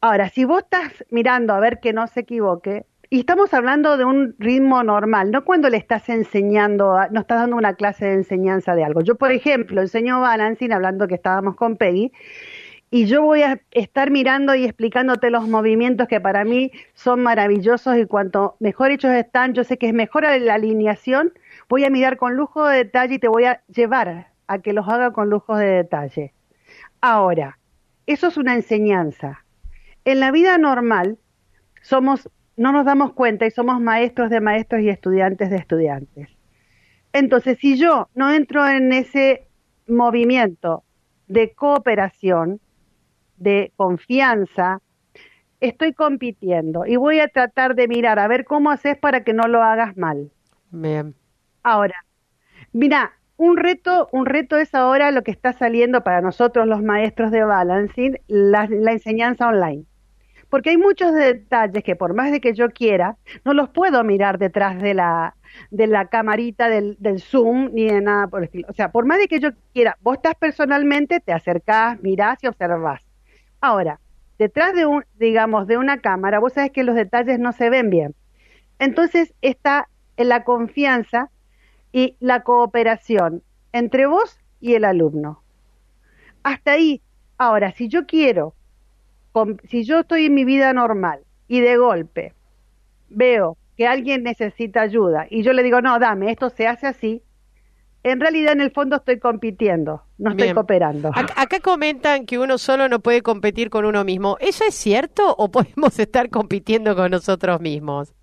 Ahora, 0.00 0.30
si 0.30 0.46
vos 0.46 0.62
estás 0.62 1.04
mirando 1.10 1.52
a 1.52 1.60
ver 1.60 1.80
que 1.80 1.92
no 1.92 2.06
se 2.06 2.20
equivoque, 2.20 2.86
y 3.10 3.20
estamos 3.20 3.52
hablando 3.52 3.96
de 3.96 4.04
un 4.04 4.34
ritmo 4.38 4.82
normal, 4.82 5.30
no 5.30 5.44
cuando 5.44 5.68
le 5.68 5.76
estás 5.76 6.08
enseñando, 6.08 6.96
no 7.10 7.20
estás 7.20 7.38
dando 7.38 7.56
una 7.56 7.74
clase 7.74 8.06
de 8.06 8.14
enseñanza 8.14 8.74
de 8.74 8.82
algo. 8.82 9.02
Yo, 9.02 9.14
por 9.16 9.30
ejemplo, 9.30 9.82
enseño 9.82 10.20
balancing, 10.20 10.72
hablando 10.72 11.06
que 11.06 11.14
estábamos 11.14 11.54
con 11.54 11.76
Peggy, 11.76 12.10
y 12.90 13.06
yo 13.06 13.22
voy 13.22 13.42
a 13.42 13.60
estar 13.72 14.10
mirando 14.10 14.54
y 14.54 14.64
explicándote 14.64 15.30
los 15.30 15.48
movimientos 15.48 16.06
que 16.06 16.20
para 16.20 16.44
mí 16.44 16.70
son 16.94 17.22
maravillosos 17.22 17.96
y 17.96 18.06
cuanto 18.06 18.56
mejor 18.60 18.90
hechos 18.92 19.12
están, 19.12 19.54
yo 19.54 19.64
sé 19.64 19.78
que 19.78 19.88
es 19.88 19.94
mejor 19.94 20.24
la 20.24 20.54
alineación, 20.54 21.32
voy 21.68 21.84
a 21.84 21.90
mirar 21.90 22.16
con 22.16 22.36
lujo 22.36 22.66
de 22.66 22.78
detalle 22.78 23.14
y 23.14 23.18
te 23.18 23.28
voy 23.28 23.44
a 23.44 23.62
llevar 23.68 24.28
a 24.46 24.58
que 24.58 24.72
los 24.72 24.88
haga 24.88 25.12
con 25.12 25.28
lujo 25.30 25.56
de 25.56 25.66
detalle. 25.66 26.34
Ahora, 27.00 27.58
eso 28.06 28.28
es 28.28 28.36
una 28.36 28.54
enseñanza. 28.54 29.44
En 30.04 30.20
la 30.20 30.30
vida 30.30 30.58
normal 30.58 31.18
somos 31.82 32.28
no 32.56 32.72
nos 32.72 32.84
damos 32.84 33.12
cuenta 33.12 33.46
y 33.46 33.50
somos 33.50 33.80
maestros 33.80 34.30
de 34.30 34.40
maestros 34.40 34.82
y 34.82 34.88
estudiantes 34.88 35.50
de 35.50 35.56
estudiantes. 35.56 36.28
Entonces, 37.12 37.58
si 37.58 37.76
yo 37.76 38.08
no 38.14 38.32
entro 38.32 38.66
en 38.68 38.92
ese 38.92 39.48
movimiento 39.86 40.84
de 41.26 41.52
cooperación, 41.52 42.60
de 43.36 43.72
confianza, 43.76 44.80
estoy 45.60 45.92
compitiendo 45.92 46.86
y 46.86 46.96
voy 46.96 47.20
a 47.20 47.28
tratar 47.28 47.74
de 47.74 47.88
mirar 47.88 48.18
a 48.18 48.28
ver 48.28 48.44
cómo 48.44 48.70
haces 48.70 48.96
para 48.98 49.24
que 49.24 49.32
no 49.32 49.48
lo 49.48 49.62
hagas 49.62 49.96
mal. 49.96 50.30
Bien. 50.70 51.14
Ahora, 51.62 52.04
mira, 52.72 53.12
un 53.36 53.56
reto, 53.56 54.08
un 54.12 54.26
reto 54.26 54.56
es 54.56 54.74
ahora 54.74 55.10
lo 55.10 55.22
que 55.22 55.30
está 55.30 55.52
saliendo 55.52 56.02
para 56.02 56.20
nosotros 56.20 56.66
los 56.66 56.82
maestros 56.82 57.30
de 57.30 57.44
balancing, 57.44 58.18
la, 58.26 58.66
la 58.68 58.92
enseñanza 58.92 59.48
online 59.48 59.86
porque 60.54 60.70
hay 60.70 60.76
muchos 60.76 61.12
detalles 61.12 61.82
que 61.82 61.96
por 61.96 62.14
más 62.14 62.30
de 62.30 62.40
que 62.40 62.54
yo 62.54 62.70
quiera, 62.70 63.16
no 63.44 63.54
los 63.54 63.70
puedo 63.70 64.04
mirar 64.04 64.38
detrás 64.38 64.80
de 64.80 64.94
la, 64.94 65.34
de 65.72 65.88
la 65.88 66.06
camarita 66.06 66.68
del, 66.68 66.96
del 67.00 67.20
Zoom 67.20 67.70
ni 67.72 67.86
de 67.86 68.00
nada 68.00 68.28
por 68.28 68.38
el 68.38 68.44
estilo. 68.44 68.68
O 68.70 68.72
sea, 68.72 68.92
por 68.92 69.04
más 69.04 69.18
de 69.18 69.26
que 69.26 69.40
yo 69.40 69.50
quiera, 69.72 69.98
vos 70.00 70.14
estás 70.14 70.36
personalmente, 70.36 71.18
te 71.18 71.32
acercás, 71.32 72.00
mirás 72.02 72.38
y 72.44 72.46
observás. 72.46 73.04
Ahora, 73.64 73.98
detrás 74.38 74.74
de 74.74 74.84
un, 74.84 75.06
digamos, 75.18 75.66
de 75.66 75.78
una 75.78 76.02
cámara, 76.02 76.38
vos 76.38 76.52
sabés 76.52 76.70
que 76.70 76.84
los 76.84 76.94
detalles 76.94 77.38
no 77.38 77.52
se 77.52 77.70
ven 77.70 77.88
bien. 77.88 78.14
Entonces 78.78 79.32
está 79.40 79.88
la 80.18 80.44
confianza 80.44 81.30
y 81.90 82.14
la 82.20 82.42
cooperación 82.42 83.42
entre 83.72 84.04
vos 84.04 84.38
y 84.60 84.74
el 84.74 84.84
alumno. 84.84 85.42
Hasta 86.42 86.72
ahí. 86.72 87.00
Ahora, 87.38 87.72
si 87.72 87.88
yo 87.88 88.04
quiero 88.04 88.54
si 89.64 89.84
yo 89.84 90.00
estoy 90.00 90.26
en 90.26 90.34
mi 90.34 90.44
vida 90.44 90.74
normal 90.74 91.20
y 91.48 91.60
de 91.60 91.78
golpe 91.78 92.34
veo 93.08 93.56
que 93.78 93.86
alguien 93.86 94.24
necesita 94.24 94.82
ayuda 94.82 95.26
y 95.30 95.42
yo 95.42 95.54
le 95.54 95.62
digo, 95.62 95.80
no, 95.80 95.98
dame, 95.98 96.30
esto 96.30 96.50
se 96.50 96.66
hace 96.66 96.86
así, 96.86 97.22
en 98.04 98.20
realidad 98.20 98.52
en 98.52 98.60
el 98.60 98.70
fondo 98.70 98.96
estoy 98.96 99.18
compitiendo, 99.18 100.02
no 100.18 100.30
estoy 100.30 100.52
cooperando. 100.52 101.10
Acá 101.14 101.58
comentan 101.60 102.26
que 102.26 102.38
uno 102.38 102.58
solo 102.58 102.88
no 102.88 103.00
puede 103.00 103.22
competir 103.22 103.70
con 103.70 103.86
uno 103.86 104.04
mismo. 104.04 104.36
¿Eso 104.40 104.64
es 104.68 104.74
cierto 104.74 105.34
o 105.36 105.50
podemos 105.50 105.98
estar 105.98 106.28
compitiendo 106.28 106.94
con 106.94 107.10
nosotros 107.10 107.60
mismos? 107.60 108.14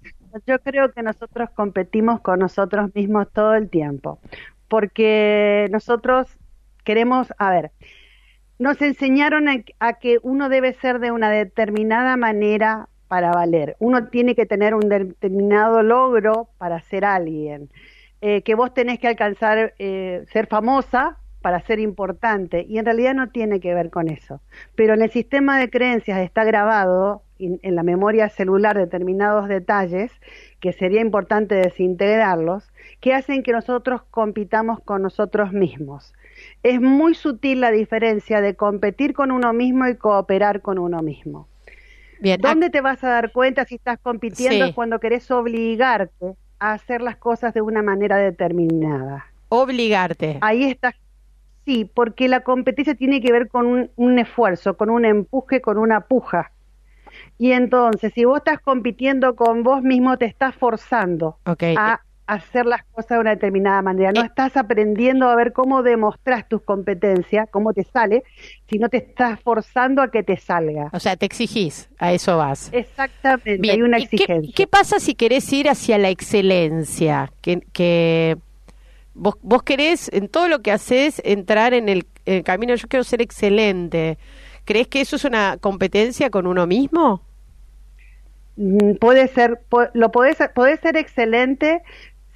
Yo 0.46 0.60
creo 0.60 0.92
que 0.94 1.02
nosotros 1.02 1.50
competimos 1.50 2.22
con 2.22 2.40
nosotros 2.40 2.94
mismos 2.96 3.28
todo 3.34 3.56
el 3.56 3.70
tiempo, 3.70 4.20
porque 4.70 5.68
nosotros 5.72 6.28
queremos, 6.86 7.34
a 7.38 7.50
ver, 7.50 7.72
nos 8.60 8.80
enseñaron 8.82 9.48
a, 9.80 9.94
que 9.94 10.20
uno 10.22 10.48
debe 10.48 10.74
ser 10.74 11.00
de 11.00 11.12
una 11.12 11.32
determinada 11.32 12.16
manera 12.18 12.88
para 13.08 13.32
valer. 13.32 13.76
Uno 13.80 14.10
tiene 14.10 14.36
que 14.36 14.46
tener 14.46 14.76
un 14.76 14.88
determinado 14.88 15.82
logro 15.82 16.50
para 16.60 16.80
ser 16.82 17.04
alguien. 17.04 17.70
Eh, 18.22 18.44
que 18.44 18.56
vos 18.56 18.74
tenés 18.74 19.00
que 19.00 19.08
alcanzar 19.08 19.74
eh, 19.80 20.26
ser 20.32 20.48
famosa 20.48 21.18
para 21.42 21.60
ser 21.62 21.80
importante. 21.80 22.66
Y 22.70 22.78
en 22.78 22.86
realidad 22.86 23.16
no 23.16 23.30
tiene 23.30 23.60
que 23.60 23.74
ver 23.74 23.90
con 23.90 24.08
eso. 24.10 24.42
Pero 24.76 24.94
en 24.94 25.02
el 25.02 25.10
sistema 25.10 25.60
de 25.60 25.70
creencias 25.70 26.20
está 26.20 26.44
grabado 26.44 27.24
en 27.40 27.76
la 27.76 27.82
memoria 27.82 28.30
celular 28.30 28.78
determinados 28.78 29.48
detalles 29.48 30.12
que 30.60 30.74
sería 30.74 31.02
importante 31.02 31.56
desintegrarlos, 31.56 32.72
que 33.00 33.16
hacen 33.16 33.42
que 33.42 33.52
nosotros 33.52 34.04
compitamos 34.12 34.80
con 34.82 35.02
nosotros 35.02 35.52
mismos 35.52 36.14
es 36.64 36.80
muy 36.80 37.16
sutil 37.16 37.62
la 37.62 37.72
diferencia 37.72 38.42
de 38.42 38.56
competir 38.56 39.14
con 39.14 39.32
uno 39.32 39.54
mismo 39.54 39.88
y 39.88 39.96
cooperar 39.96 40.62
con 40.62 40.78
uno 40.78 41.02
mismo. 41.02 41.48
Bien, 42.20 42.40
¿Dónde 42.40 42.70
te 42.70 42.82
vas 42.82 43.04
a 43.04 43.10
dar 43.10 43.32
cuenta 43.32 43.66
si 43.66 43.76
estás 43.76 44.00
compitiendo? 44.00 44.66
Es 44.66 44.76
cuando 44.76 45.00
querés 45.00 45.30
obligarte 45.32 46.36
a 46.62 46.74
hacer 46.74 47.02
las 47.02 47.18
cosas 47.18 47.56
de 47.56 47.62
una 47.62 47.82
manera 47.82 48.18
determinada. 48.18 49.26
Obligarte. 49.50 50.38
Ahí 50.42 50.64
está. 50.64 50.94
Sí, 51.66 51.90
porque 51.92 52.28
la 52.28 52.42
competencia 52.42 52.94
tiene 52.94 53.20
que 53.20 53.32
ver 53.32 53.48
con 53.48 53.90
un, 53.96 54.20
esfuerzo, 54.20 54.78
con 54.78 54.92
un 54.92 55.04
empuje, 55.04 55.60
con 55.60 55.80
una 55.80 56.02
puja. 56.02 56.52
Y 57.40 57.52
entonces, 57.52 58.14
si 58.14 58.26
vos 58.26 58.38
estás 58.38 58.60
compitiendo 58.60 59.36
con 59.36 59.64
vos 59.64 59.82
mismo, 59.82 60.18
te 60.18 60.26
estás 60.26 60.56
forzando 60.56 61.38
a 61.46 62.02
hacer 62.28 62.66
las 62.66 62.84
cosas 62.86 63.18
de 63.18 63.20
una 63.20 63.30
determinada 63.32 63.82
manera. 63.82 64.12
No 64.12 64.22
eh. 64.22 64.26
estás 64.26 64.56
aprendiendo 64.56 65.28
a 65.28 65.36
ver 65.36 65.54
cómo 65.54 65.84
demostras 65.84 66.48
tus 66.48 66.62
competencias, 66.62 67.50
cómo 67.52 67.74
te 67.74 67.84
sale, 67.84 68.24
sino 68.70 68.90
te 68.90 68.98
estás 68.98 69.40
forzando 69.42 70.02
a 70.02 70.12
que 70.12 70.24
te 70.24 70.38
salga. 70.38 70.90
O 70.94 71.00
sea, 71.00 71.16
te 71.16 71.26
exigís, 71.26 71.90
a 71.98 72.14
eso 72.14 72.38
vas. 72.38 72.70
Exactamente, 72.72 73.72
hay 73.72 73.82
una 73.82 73.98
exigencia. 73.98 74.54
Qué, 74.56 74.68
pasa 74.68 75.00
si 75.00 75.16
querés 75.16 75.52
ir 75.52 75.70
hacia 75.70 75.98
la 75.98 76.10
excelencia? 76.10 77.32
Que, 77.42 77.62
que 77.74 78.38
vos, 79.14 79.36
vos 79.42 79.64
querés, 79.64 80.10
en 80.14 80.30
todo 80.30 80.48
lo 80.48 80.62
que 80.62 80.72
haces, 80.72 81.22
entrar 81.26 81.74
en 81.74 81.90
el, 81.90 82.06
camino, 82.44 82.76
yo 82.76 82.88
quiero 82.88 83.04
ser 83.04 83.22
excelente. 83.22 84.18
¿Crees 84.64 84.88
que 84.88 85.02
eso 85.02 85.16
es 85.16 85.26
una 85.26 85.58
competencia 85.58 86.30
con 86.30 86.46
uno 86.48 86.68
mismo? 86.68 87.24
Mm, 88.56 88.96
puede 89.00 89.28
ser, 89.28 89.60
lo 89.94 90.12
podés, 90.12 90.38
podés 90.54 90.80
ser 90.82 90.98
excelente 90.98 91.82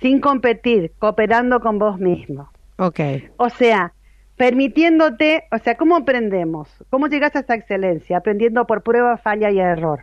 sin 0.06 0.20
competir, 0.20 0.92
cooperando 1.00 1.60
con 1.60 1.80
vos 1.80 2.00
mismo. 2.00 2.52
Ok. 2.78 3.00
O 3.38 3.50
sea, 3.50 3.92
permitiéndote, 4.38 5.46
o 5.52 5.58
sea, 5.58 5.78
¿cómo 5.78 5.96
aprendemos? 5.96 6.70
¿Cómo 6.92 7.08
llegas 7.08 7.36
a 7.36 7.40
esa 7.40 7.56
excelencia? 7.56 8.18
Aprendiendo 8.18 8.68
por 8.68 8.84
prueba, 8.84 9.18
falla 9.18 9.50
y 9.50 9.58
error. 9.58 10.02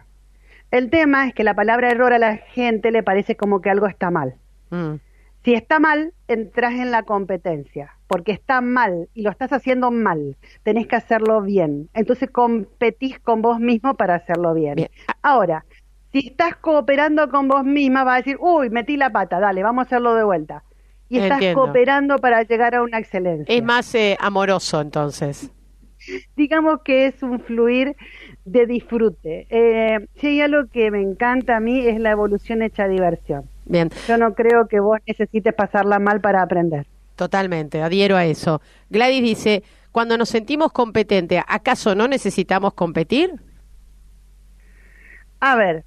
El 0.72 0.90
tema 0.90 1.28
es 1.28 1.34
que 1.34 1.44
la 1.44 1.54
palabra 1.54 1.92
error 1.92 2.12
a 2.12 2.18
la 2.18 2.38
gente 2.38 2.90
le 2.90 3.04
parece 3.04 3.36
como 3.36 3.60
que 3.60 3.70
algo 3.70 3.86
está 3.86 4.10
mal. 4.10 4.34
Mm. 4.70 4.94
Si 5.44 5.54
está 5.54 5.78
mal, 5.78 6.12
entras 6.26 6.72
en 6.74 6.90
la 6.90 7.04
competencia, 7.04 7.94
porque 8.08 8.32
está 8.32 8.60
mal 8.60 9.08
y 9.14 9.22
lo 9.22 9.30
estás 9.30 9.52
haciendo 9.52 9.92
mal. 9.92 10.36
Tenés 10.64 10.88
que 10.88 10.96
hacerlo 10.96 11.42
bien. 11.42 11.90
Entonces 11.94 12.28
competís 12.28 13.20
con 13.20 13.40
vos 13.40 13.60
mismo 13.60 13.94
para 13.94 14.16
hacerlo 14.16 14.52
bien. 14.52 14.74
bien. 14.74 14.90
Ahora, 15.22 15.64
si 16.12 16.28
estás 16.28 16.56
cooperando 16.56 17.28
con 17.30 17.48
vos 17.48 17.64
misma, 17.64 18.04
vas 18.04 18.14
a 18.14 18.16
decir, 18.18 18.36
uy, 18.38 18.70
metí 18.70 18.96
la 18.96 19.10
pata, 19.10 19.40
dale, 19.40 19.62
vamos 19.62 19.84
a 19.84 19.86
hacerlo 19.86 20.14
de 20.14 20.24
vuelta. 20.24 20.62
Y 21.08 21.18
estás 21.18 21.42
cooperando 21.54 22.18
para 22.18 22.42
llegar 22.42 22.74
a 22.74 22.82
una 22.82 22.98
excelencia. 22.98 23.54
Es 23.54 23.62
más 23.62 23.94
eh, 23.94 24.16
amoroso 24.18 24.80
entonces. 24.80 25.50
Digamos 26.36 26.80
que 26.84 27.06
es 27.06 27.22
un 27.22 27.40
fluir 27.40 27.96
de 28.44 28.66
disfrute. 28.66 29.46
Eh, 29.50 30.08
si 30.16 30.28
hay 30.28 30.40
algo 30.40 30.68
que 30.70 30.90
me 30.90 31.02
encanta 31.02 31.58
a 31.58 31.60
mí 31.60 31.86
es 31.86 32.00
la 32.00 32.10
evolución 32.10 32.62
hecha 32.62 32.88
diversión. 32.88 33.44
Bien. 33.66 33.90
Yo 34.08 34.16
no 34.16 34.34
creo 34.34 34.68
que 34.68 34.80
vos 34.80 34.98
necesites 35.06 35.54
pasarla 35.54 35.98
mal 35.98 36.20
para 36.20 36.42
aprender. 36.42 36.86
Totalmente, 37.14 37.82
adhiero 37.82 38.16
a 38.16 38.24
eso. 38.24 38.60
Gladys 38.88 39.22
dice, 39.22 39.62
cuando 39.92 40.16
nos 40.16 40.30
sentimos 40.30 40.72
competentes, 40.72 41.42
¿acaso 41.46 41.94
no 41.94 42.08
necesitamos 42.08 42.74
competir? 42.74 43.34
A 45.40 45.56
ver, 45.56 45.84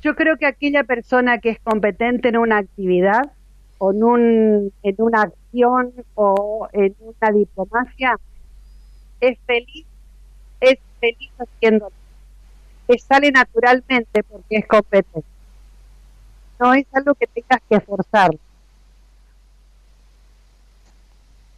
yo 0.00 0.14
creo 0.14 0.36
que 0.36 0.46
aquella 0.46 0.84
persona 0.84 1.38
que 1.38 1.50
es 1.50 1.58
competente 1.60 2.28
en 2.28 2.36
una 2.36 2.58
actividad 2.58 3.32
o 3.78 3.92
en, 3.92 4.04
un, 4.04 4.72
en 4.82 4.94
una 4.98 5.22
acción 5.22 5.92
o 6.14 6.68
en 6.72 6.94
una 7.00 7.32
diplomacia 7.32 8.18
es 9.20 9.38
feliz, 9.46 9.86
es 10.60 10.78
feliz 11.00 11.30
haciéndolo. 11.38 11.92
Es 12.88 13.02
sale 13.04 13.30
naturalmente 13.30 14.22
porque 14.24 14.56
es 14.56 14.66
competente. 14.66 15.28
No 16.58 16.74
es 16.74 16.86
algo 16.92 17.14
que 17.14 17.26
tengas 17.26 17.60
que 17.68 17.80
forzar. 17.80 18.30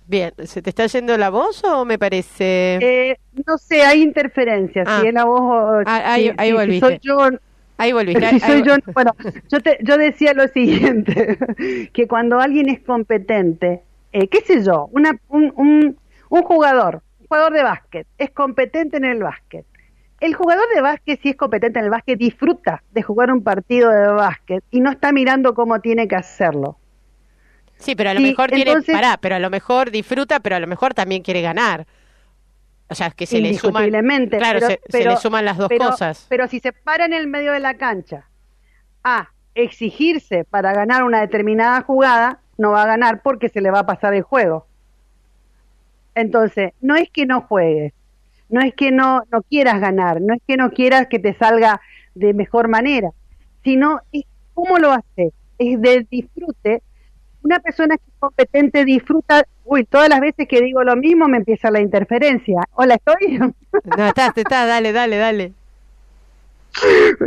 Bien, 0.06 0.32
¿se 0.44 0.60
te 0.60 0.70
está 0.70 0.86
yendo 0.86 1.16
la 1.16 1.30
voz 1.30 1.64
o 1.64 1.84
me 1.84 1.98
parece? 1.98 2.78
Eh, 2.82 3.18
no 3.46 3.56
sé, 3.56 3.82
hay 3.82 4.02
interferencias. 4.02 4.86
Si 4.86 4.94
ah. 4.94 5.02
es 5.08 5.14
la 5.14 5.24
voz. 5.24 5.84
Ah, 5.86 6.12
ahí, 6.12 6.32
ahí 6.36 6.52
volviste. 6.52 6.86
soy 6.86 6.98
yo, 7.00 7.30
Ahí 7.82 8.62
yo, 8.62 8.74
bueno, 8.94 9.12
yo, 9.50 9.58
yo 9.80 9.96
decía 9.98 10.32
lo 10.34 10.46
siguiente, 10.48 11.38
que 11.92 12.06
cuando 12.06 12.38
alguien 12.38 12.68
es 12.68 12.80
competente, 12.80 13.82
eh, 14.12 14.28
qué 14.28 14.40
sé 14.42 14.62
yo, 14.64 14.88
una, 14.92 15.18
un, 15.28 15.52
un, 15.56 15.96
un 16.28 16.42
jugador, 16.42 17.02
un 17.20 17.26
jugador 17.26 17.52
de 17.52 17.62
básquet, 17.62 18.06
es 18.18 18.30
competente 18.30 18.98
en 18.98 19.04
el 19.04 19.22
básquet. 19.22 19.66
El 20.20 20.34
jugador 20.34 20.64
de 20.72 20.80
básquet, 20.80 21.20
si 21.20 21.30
es 21.30 21.36
competente 21.36 21.80
en 21.80 21.86
el 21.86 21.90
básquet, 21.90 22.16
disfruta 22.16 22.84
de 22.92 23.02
jugar 23.02 23.32
un 23.32 23.42
partido 23.42 23.90
de 23.90 24.06
básquet 24.06 24.62
y 24.70 24.80
no 24.80 24.90
está 24.92 25.10
mirando 25.10 25.52
cómo 25.52 25.80
tiene 25.80 26.06
que 26.06 26.14
hacerlo. 26.14 26.78
Sí, 27.78 27.96
pero 27.96 28.10
a 28.10 28.14
lo 28.14 28.20
mejor 28.20 28.50
tiene, 28.52 28.72
pará, 28.92 29.18
pero 29.20 29.34
a 29.34 29.40
lo 29.40 29.50
mejor 29.50 29.90
disfruta, 29.90 30.38
pero 30.38 30.54
a 30.54 30.60
lo 30.60 30.68
mejor 30.68 30.94
también 30.94 31.22
quiere 31.22 31.42
ganar. 31.42 31.86
O 32.92 32.94
sea, 32.94 33.10
que 33.10 33.26
se 33.26 33.40
le 33.40 33.54
suman. 33.54 33.90
Claro, 34.38 34.60
pero- 34.60 34.80
se, 34.88 35.04
le 35.04 35.16
suman 35.16 35.44
las 35.44 35.56
dos 35.56 35.68
pero- 35.68 35.90
cosas. 35.90 36.26
Pero 36.28 36.46
si 36.48 36.60
se 36.60 36.72
para 36.72 37.04
en 37.06 37.12
el 37.12 37.26
medio 37.26 37.52
de 37.52 37.60
la 37.60 37.74
cancha 37.74 38.28
a 39.02 39.30
exigirse 39.54 40.44
para 40.44 40.72
ganar 40.72 41.02
una 41.04 41.20
determinada 41.20 41.82
jugada, 41.82 42.40
no 42.58 42.70
va 42.72 42.82
a 42.82 42.86
ganar 42.86 43.22
porque 43.22 43.48
se 43.48 43.60
le 43.60 43.70
va 43.70 43.80
a 43.80 43.86
pasar 43.86 44.14
el 44.14 44.22
juego. 44.22 44.66
Entonces, 46.14 46.72
no 46.80 46.96
es 46.96 47.10
que 47.10 47.26
no 47.26 47.40
juegues, 47.40 47.92
no 48.48 48.60
es 48.60 48.74
que 48.74 48.90
no, 48.90 49.22
no 49.30 49.42
quieras 49.42 49.80
ganar, 49.80 50.20
no 50.20 50.34
es 50.34 50.40
que 50.46 50.56
no 50.56 50.70
quieras 50.70 51.06
que 51.08 51.18
te 51.18 51.34
salga 51.34 51.80
de 52.14 52.34
mejor 52.34 52.68
manera, 52.68 53.10
sino 53.64 54.00
es 54.12 54.24
cómo 54.54 54.78
lo 54.78 54.92
haces, 54.92 55.32
es 55.58 55.80
del 55.80 56.06
disfrute. 56.10 56.82
Una 57.42 57.60
persona 57.60 57.96
que 57.96 58.04
es 58.06 58.18
competente 58.18 58.84
disfruta, 58.84 59.44
uy, 59.64 59.84
todas 59.84 60.08
las 60.08 60.20
veces 60.20 60.46
que 60.48 60.60
digo 60.60 60.82
lo 60.84 60.96
mismo 60.96 61.28
me 61.28 61.38
empieza 61.38 61.70
la 61.70 61.80
interferencia. 61.80 62.62
Hola, 62.74 62.94
¿estoy? 62.94 63.38
No, 63.96 64.06
está, 64.06 64.32
está, 64.34 64.66
dale, 64.66 64.92
dale, 64.92 65.16
dale. 65.16 65.52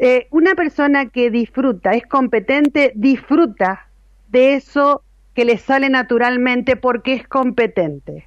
Eh, 0.00 0.26
una 0.30 0.54
persona 0.54 1.06
que 1.06 1.30
disfruta, 1.30 1.92
es 1.92 2.06
competente, 2.06 2.92
disfruta 2.94 3.86
de 4.28 4.54
eso 4.54 5.02
que 5.34 5.44
le 5.44 5.58
sale 5.58 5.88
naturalmente 5.88 6.76
porque 6.76 7.14
es 7.14 7.28
competente. 7.28 8.26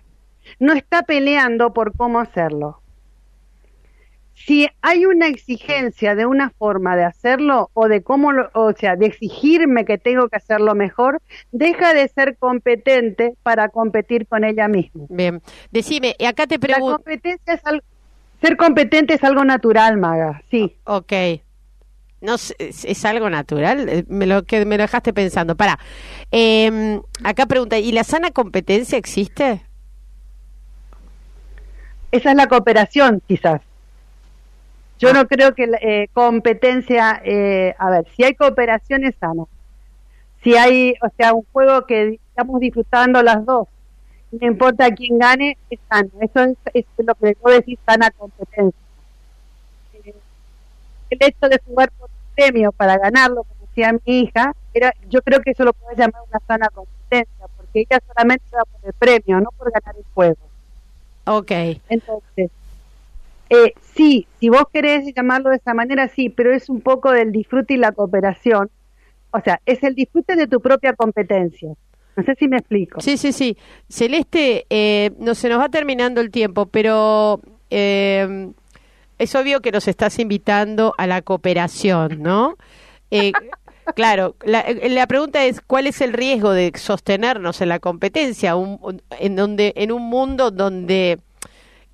No 0.59 0.73
está 0.73 1.03
peleando 1.03 1.73
por 1.73 1.95
cómo 1.95 2.19
hacerlo. 2.19 2.81
Si 4.35 4.67
hay 4.81 5.05
una 5.05 5.27
exigencia 5.27 6.13
de 6.13 6.25
una 6.25 6.49
forma 6.51 6.95
de 6.95 7.03
hacerlo 7.05 7.69
o 7.73 7.87
de 7.87 8.03
cómo, 8.03 8.31
lo- 8.31 8.49
o 8.53 8.73
sea, 8.73 8.95
de 8.95 9.07
exigirme 9.07 9.85
que 9.85 9.97
tengo 9.97 10.27
que 10.27 10.35
hacerlo 10.35 10.75
mejor, 10.75 11.21
deja 11.51 11.93
de 11.93 12.07
ser 12.09 12.37
competente 12.37 13.33
para 13.43 13.69
competir 13.69 14.27
con 14.27 14.43
ella 14.43 14.67
misma. 14.67 15.05
Bien. 15.09 15.41
Decime, 15.71 16.15
y 16.19 16.25
acá 16.25 16.45
te 16.47 16.55
La 16.55 16.59
pregunto. 16.67 16.97
competencia 16.97 17.53
es 17.53 17.61
algo, 17.65 17.83
ser 18.41 18.57
competente 18.57 19.13
es 19.15 19.23
algo 19.23 19.43
natural, 19.45 19.97
Maga, 19.97 20.41
sí. 20.51 20.75
Ok. 20.83 21.13
No 22.21 22.35
¿es, 22.35 22.53
es 22.59 23.05
algo 23.05 23.29
natural? 23.29 23.87
Eh, 23.87 24.03
Me 24.07 24.25
lo, 24.25 24.43
que 24.43 24.65
me 24.65 24.77
lo 24.77 24.83
dejaste 24.83 25.13
pensando. 25.13 25.55
Para. 25.55 25.79
acá 27.23 27.45
pregunta, 27.45 27.77
¿y 27.79 27.91
la 27.93 28.03
sana 28.03 28.31
competencia 28.31 28.97
existe? 28.97 29.61
Esa 32.11 32.31
es 32.31 32.35
la 32.37 32.47
cooperación, 32.47 33.21
quizás. 33.27 33.61
Yo 34.99 35.13
no 35.13 35.27
creo 35.27 35.53
que 35.53 35.67
la, 35.67 35.77
eh, 35.81 36.07
competencia, 36.13 37.21
eh, 37.23 37.75
a 37.77 37.89
ver, 37.89 38.07
si 38.15 38.23
hay 38.23 38.33
cooperación 38.33 39.03
es 39.03 39.15
sana. 39.19 39.43
Si 40.43 40.55
hay, 40.55 40.93
o 41.01 41.09
sea, 41.17 41.33
un 41.33 41.45
juego 41.51 41.85
que 41.85 42.19
estamos 42.29 42.59
disfrutando 42.59 43.21
las 43.21 43.45
dos, 43.45 43.67
no 44.31 44.47
importa 44.47 44.89
quién 44.91 45.17
gane, 45.17 45.57
es 45.69 45.79
sano. 45.89 46.09
Eso 46.21 46.43
es, 46.43 46.57
es 46.73 46.85
lo 46.97 47.15
que 47.15 47.35
yo 47.43 47.51
decir 47.51 47.77
sana 47.85 48.11
competencia. 48.11 48.79
Eh, 49.93 50.13
el 51.09 51.17
hecho 51.21 51.49
de 51.49 51.59
jugar 51.65 51.91
por 51.91 52.09
un 52.09 52.35
premio 52.35 52.71
para 52.71 52.97
ganarlo, 52.97 53.43
como 53.43 53.67
decía 53.67 53.93
mi 53.93 54.21
hija, 54.21 54.55
era, 54.73 54.93
yo 55.09 55.21
creo 55.21 55.41
que 55.41 55.51
eso 55.51 55.63
lo 55.63 55.73
puede 55.73 55.95
llamar 55.95 56.21
una 56.29 56.39
sana 56.47 56.69
competencia, 56.69 57.45
porque 57.57 57.81
ella 57.81 58.01
solamente 58.07 58.45
va 58.55 58.63
por 58.65 58.81
el 58.83 58.93
premio, 58.93 59.41
no 59.41 59.49
por 59.57 59.71
ganar 59.71 59.95
el 59.97 60.05
juego. 60.13 60.37
Ok. 61.25 61.51
Entonces, 61.89 62.51
eh, 63.49 63.73
sí, 63.95 64.27
si 64.39 64.49
vos 64.49 64.63
querés 64.73 65.13
llamarlo 65.15 65.49
de 65.49 65.57
esa 65.57 65.73
manera, 65.73 66.07
sí, 66.07 66.29
pero 66.29 66.53
es 66.53 66.69
un 66.69 66.81
poco 66.81 67.11
del 67.11 67.31
disfrute 67.31 67.73
y 67.75 67.77
la 67.77 67.91
cooperación. 67.91 68.69
O 69.31 69.39
sea, 69.41 69.59
es 69.65 69.83
el 69.83 69.95
disfrute 69.95 70.35
de 70.35 70.47
tu 70.47 70.61
propia 70.61 70.93
competencia. 70.93 71.69
No 72.15 72.23
sé 72.23 72.35
si 72.39 72.47
me 72.47 72.57
explico. 72.57 73.01
Sí, 73.01 73.17
sí, 73.17 73.33
sí. 73.33 73.57
Celeste, 73.89 74.65
eh, 74.69 75.11
no 75.19 75.35
se 75.35 75.49
nos 75.49 75.59
va 75.59 75.67
terminando 75.69 76.21
el 76.21 76.31
tiempo, 76.31 76.65
pero 76.67 77.41
eh, 77.69 78.49
es 79.19 79.35
obvio 79.35 79.61
que 79.61 79.71
nos 79.71 79.87
estás 79.89 80.17
invitando 80.19 80.93
a 80.97 81.07
la 81.07 81.21
cooperación, 81.21 82.21
¿no? 82.23 82.55
Eh, 83.11 83.33
claro, 83.95 84.35
la, 84.45 84.65
la 84.89 85.07
pregunta 85.07 85.43
es 85.43 85.59
cuál 85.59 85.87
es 85.87 85.99
el 85.99 86.13
riesgo 86.13 86.51
de 86.51 86.71
sostenernos 86.75 87.59
en 87.61 87.69
la 87.69 87.79
competencia, 87.79 88.55
un- 88.55 88.79
un- 88.81 89.01
en 89.19 89.35
donde, 89.35 89.73
en 89.75 89.91
un 89.91 90.03
mundo 90.03 90.51
donde 90.51 91.19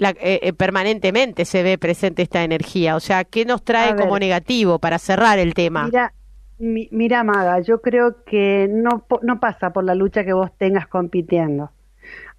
la- 0.01 0.15
eh, 0.19 0.39
eh, 0.41 0.51
permanentemente 0.53 1.45
se 1.45 1.61
ve 1.61 1.77
presente 1.77 2.23
esta 2.23 2.43
energía. 2.43 2.95
O 2.95 2.99
sea, 2.99 3.23
¿qué 3.23 3.45
nos 3.45 3.63
trae 3.63 3.95
como 3.95 4.17
negativo 4.17 4.79
para 4.79 4.97
cerrar 4.97 5.37
el 5.37 5.53
tema? 5.53 5.85
Mira, 5.85 6.13
mi- 6.57 6.89
mira, 6.91 7.23
Maga, 7.23 7.59
yo 7.59 7.81
creo 7.81 8.23
que 8.25 8.67
no, 8.67 9.05
pasa 9.39 9.71
por 9.71 9.83
la 9.83 9.93
lucha 9.93 10.23
que 10.23 10.33
vos 10.33 10.49
tengas 10.57 10.87
compitiendo. 10.87 11.69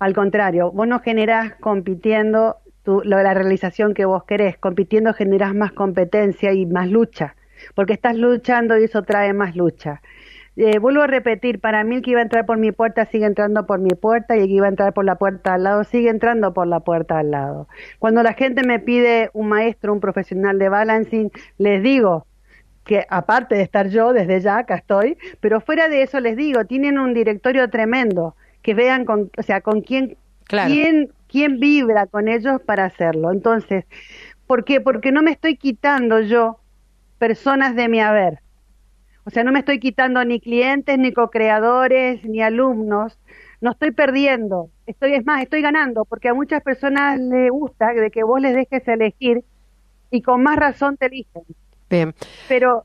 Al 0.00 0.12
contrario, 0.12 0.72
vos 0.72 0.88
no 0.88 0.98
generás 0.98 1.54
compitiendo 1.60 2.56
tu- 2.82 3.02
lo- 3.04 3.22
la 3.22 3.32
realización 3.32 3.94
que 3.94 4.06
vos 4.06 4.24
querés. 4.24 4.58
Compitiendo 4.58 5.14
generás 5.14 5.54
más 5.54 5.70
competencia 5.70 6.52
y 6.52 6.66
más 6.66 6.88
lucha, 6.90 7.36
porque 7.76 7.92
estás 7.92 8.16
luchando 8.16 8.76
y 8.76 8.84
eso 8.84 9.02
trae 9.02 9.32
más 9.34 9.54
lucha. 9.54 10.02
Eh, 10.56 10.78
vuelvo 10.78 11.02
a 11.02 11.06
repetir, 11.06 11.60
para 11.60 11.82
mí 11.82 11.96
el 11.96 12.02
que 12.02 12.10
iba 12.10 12.20
a 12.20 12.24
entrar 12.24 12.44
por 12.44 12.58
mi 12.58 12.72
puerta 12.72 13.06
sigue 13.06 13.24
entrando 13.24 13.66
por 13.66 13.80
mi 13.80 13.90
puerta 13.90 14.36
y 14.36 14.40
el 14.40 14.46
que 14.48 14.52
iba 14.52 14.66
a 14.66 14.68
entrar 14.68 14.92
por 14.92 15.04
la 15.04 15.16
puerta 15.16 15.54
al 15.54 15.62
lado 15.64 15.84
sigue 15.84 16.10
entrando 16.10 16.52
por 16.52 16.66
la 16.66 16.80
puerta 16.80 17.18
al 17.18 17.30
lado. 17.30 17.68
Cuando 17.98 18.22
la 18.22 18.34
gente 18.34 18.62
me 18.66 18.78
pide 18.78 19.30
un 19.32 19.48
maestro, 19.48 19.92
un 19.94 20.00
profesional 20.00 20.58
de 20.58 20.68
balancing, 20.68 21.30
les 21.56 21.82
digo, 21.82 22.26
que 22.84 23.06
aparte 23.08 23.54
de 23.54 23.62
estar 23.62 23.88
yo 23.88 24.12
desde 24.12 24.40
ya, 24.40 24.58
acá 24.58 24.74
estoy, 24.76 25.16
pero 25.40 25.60
fuera 25.60 25.88
de 25.88 26.02
eso 26.02 26.20
les 26.20 26.36
digo, 26.36 26.64
tienen 26.66 26.98
un 26.98 27.14
directorio 27.14 27.70
tremendo, 27.70 28.34
que 28.62 28.74
vean 28.74 29.04
con, 29.04 29.30
o 29.38 29.42
sea, 29.42 29.60
con 29.60 29.80
quién, 29.82 30.16
Claro. 30.44 30.68
quién, 30.70 31.12
quién 31.28 31.60
vibra 31.60 32.06
con 32.06 32.28
ellos 32.28 32.60
para 32.62 32.84
hacerlo. 32.84 33.30
Entonces, 33.32 33.84
¿por 34.46 34.64
qué? 34.64 34.80
Porque 34.80 35.12
no 35.12 35.22
me 35.22 35.30
estoy 35.30 35.56
quitando 35.56 36.20
yo 36.20 36.58
personas 37.18 37.74
de 37.76 37.88
mi 37.88 38.00
haber. 38.00 38.41
O 39.24 39.30
sea, 39.30 39.44
no 39.44 39.52
me 39.52 39.60
estoy 39.60 39.78
quitando 39.78 40.24
ni 40.24 40.40
clientes, 40.40 40.98
ni 40.98 41.12
co-creadores, 41.12 42.24
ni 42.24 42.42
alumnos. 42.42 43.18
No 43.60 43.70
estoy 43.70 43.92
perdiendo. 43.92 44.70
Estoy, 44.86 45.14
es 45.14 45.24
más, 45.24 45.42
estoy 45.42 45.62
ganando, 45.62 46.04
porque 46.04 46.28
a 46.28 46.34
muchas 46.34 46.62
personas 46.62 47.20
les 47.20 47.50
gusta 47.50 47.92
de 47.92 48.10
que 48.10 48.24
vos 48.24 48.40
les 48.40 48.54
dejes 48.54 48.86
elegir 48.88 49.44
y 50.10 50.22
con 50.22 50.42
más 50.42 50.56
razón 50.56 50.96
te 50.96 51.06
eligen 51.06 51.42
Bien. 51.88 52.14
pero 52.48 52.84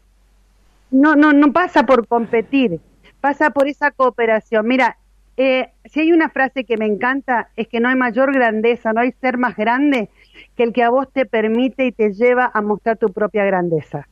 no, 0.91 1.15
no, 1.15 1.33
no 1.33 1.51
pasa 1.51 1.83
por 1.83 2.07
competir, 2.07 2.79
pasa 3.19 3.49
por 3.49 3.67
esa 3.67 3.91
cooperación. 3.91 4.67
Mira, 4.67 4.97
eh, 5.35 5.69
si 5.85 6.01
hay 6.01 6.11
una 6.11 6.29
frase 6.29 6.63
que 6.63 6.77
me 6.77 6.85
encanta, 6.85 7.49
es 7.55 7.67
que 7.67 7.79
no 7.79 7.89
hay 7.89 7.95
mayor 7.95 8.33
grandeza, 8.33 8.93
no 8.93 9.01
hay 9.01 9.13
ser 9.21 9.37
más 9.37 9.55
grande 9.55 10.09
que 10.55 10.63
el 10.63 10.73
que 10.73 10.83
a 10.83 10.89
vos 10.89 11.07
te 11.11 11.25
permite 11.25 11.85
y 11.85 11.91
te 11.91 12.13
lleva 12.13 12.49
a 12.53 12.61
mostrar 12.61 12.97
tu 12.97 13.11
propia 13.11 13.45
grandeza. 13.45 14.07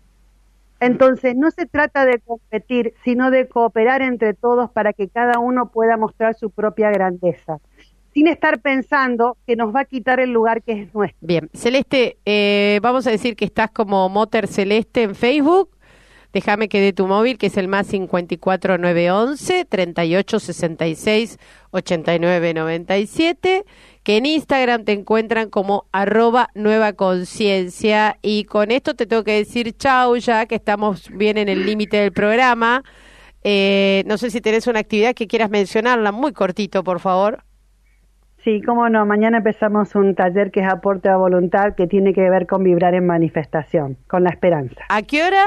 Entonces, 0.85 1.35
no 1.35 1.51
se 1.51 1.65
trata 1.65 2.05
de 2.05 2.19
competir, 2.19 2.93
sino 3.03 3.31
de 3.31 3.47
cooperar 3.47 4.01
entre 4.01 4.33
todos 4.33 4.69
para 4.71 4.93
que 4.93 5.07
cada 5.09 5.39
uno 5.39 5.71
pueda 5.71 5.97
mostrar 5.97 6.35
su 6.35 6.51
propia 6.51 6.91
grandeza, 6.91 7.59
sin 8.13 8.27
estar 8.27 8.61
pensando 8.61 9.35
que 9.47 9.55
nos 9.55 9.75
va 9.75 9.81
a 9.81 9.85
quitar 9.85 10.19
el 10.19 10.31
lugar 10.31 10.61
que 10.61 10.83
es 10.83 10.93
nuestro. 10.93 11.17
Bien, 11.21 11.49
Celeste, 11.53 12.17
eh, 12.25 12.79
vamos 12.81 13.07
a 13.07 13.11
decir 13.11 13.35
que 13.35 13.45
estás 13.45 13.71
como 13.71 14.07
Motor 14.09 14.47
Celeste 14.47 15.03
en 15.03 15.15
Facebook. 15.15 15.74
Déjame 16.35 16.67
que 16.67 16.81
dé 16.81 16.91
tu 16.91 17.07
móvil, 17.07 17.37
que 17.37 17.45
es 17.45 17.55
el 17.55 17.69
más 17.69 17.87
54911 17.87 19.63
3866 19.63 21.39
8997. 21.71 23.63
Que 24.03 24.17
en 24.17 24.25
Instagram 24.25 24.83
te 24.83 24.91
encuentran 24.91 25.49
como 25.49 25.85
arroba 25.93 26.49
nueva 26.53 26.91
conciencia. 26.91 28.17
Y 28.21 28.43
con 28.43 28.71
esto 28.71 28.95
te 28.95 29.05
tengo 29.05 29.23
que 29.23 29.31
decir 29.31 29.77
chau 29.77 30.17
ya, 30.17 30.45
que 30.45 30.55
estamos 30.55 31.09
bien 31.09 31.37
en 31.37 31.47
el 31.47 31.65
límite 31.65 31.95
del 31.95 32.11
programa. 32.11 32.83
Eh, 33.45 34.03
no 34.05 34.17
sé 34.17 34.29
si 34.29 34.41
tenés 34.41 34.67
una 34.67 34.79
actividad 34.79 35.15
que 35.15 35.27
quieras 35.27 35.49
mencionarla, 35.49 36.11
muy 36.11 36.33
cortito, 36.33 36.83
por 36.83 36.99
favor. 36.99 37.45
Sí, 38.43 38.61
cómo 38.61 38.89
no. 38.89 39.05
Mañana 39.05 39.37
empezamos 39.37 39.95
un 39.95 40.15
taller 40.15 40.51
que 40.51 40.59
es 40.59 40.67
aporte 40.67 41.07
a 41.07 41.15
voluntad 41.15 41.75
que 41.77 41.87
tiene 41.87 42.13
que 42.13 42.29
ver 42.29 42.45
con 42.45 42.61
vibrar 42.61 42.93
en 42.93 43.07
manifestación, 43.07 43.95
con 44.09 44.25
la 44.25 44.31
esperanza. 44.31 44.83
¿A 44.89 45.01
qué 45.01 45.23
hora? 45.23 45.45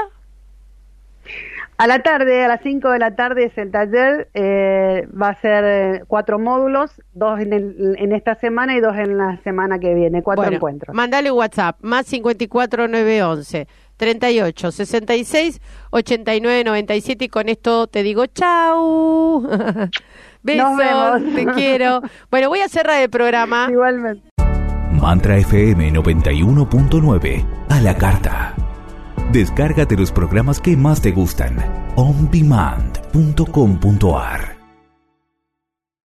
A 1.81 1.87
la 1.87 1.99
tarde, 2.03 2.43
a 2.43 2.49
las 2.49 2.59
5 2.61 2.89
de 2.91 2.99
la 2.99 3.15
tarde 3.15 3.45
es 3.45 3.57
el 3.57 3.71
taller. 3.71 4.27
eh, 4.33 5.07
va 5.19 5.29
a 5.29 5.35
ser 5.41 5.63
eh, 5.65 6.03
cuatro 6.07 6.37
módulos, 6.37 6.91
dos 7.13 7.39
en, 7.39 7.53
el- 7.53 7.95
en 7.97 8.11
esta 8.11 8.35
semana 8.35 8.75
y 8.75 8.81
dos 8.81 8.97
en 8.97 9.17
la 9.17 9.37
semana 9.45 9.79
que 9.79 9.93
viene, 9.93 10.21
cuatro 10.21 10.43
Bueno, 10.43 10.57
encuentros. 10.57 10.93
Mandale 10.93 11.31
WhatsApp, 11.31 11.77
más 11.81 12.05
54911 12.05 13.67
38 13.95 14.71
66 14.73 15.61
89 15.91 16.63
97 16.65 17.25
y 17.25 17.29
con 17.29 17.47
esto 17.47 17.87
te 17.87 18.03
digo 18.03 18.25
chau. 18.25 19.47
Besos, 20.43 20.77
vemos. 20.77 21.35
te 21.35 21.45
quiero. 21.53 22.01
Bueno, 22.29 22.49
voy 22.49 22.59
a 22.59 22.67
cerrar 22.67 23.01
el 23.01 23.09
programa. 23.09 23.67
Igualmente. 23.71 24.27
Mantra 24.91 25.37
FM 25.37 25.93
91.9 25.93 27.45
a 27.69 27.79
la 27.81 27.95
carta. 27.97 28.53
Descárgate 29.31 29.95
los 29.95 30.11
programas 30.11 30.59
que 30.59 30.75
más 30.75 31.01
te 31.01 31.11
gustan. 31.11 31.55
ondemand.com.ar 31.95 34.58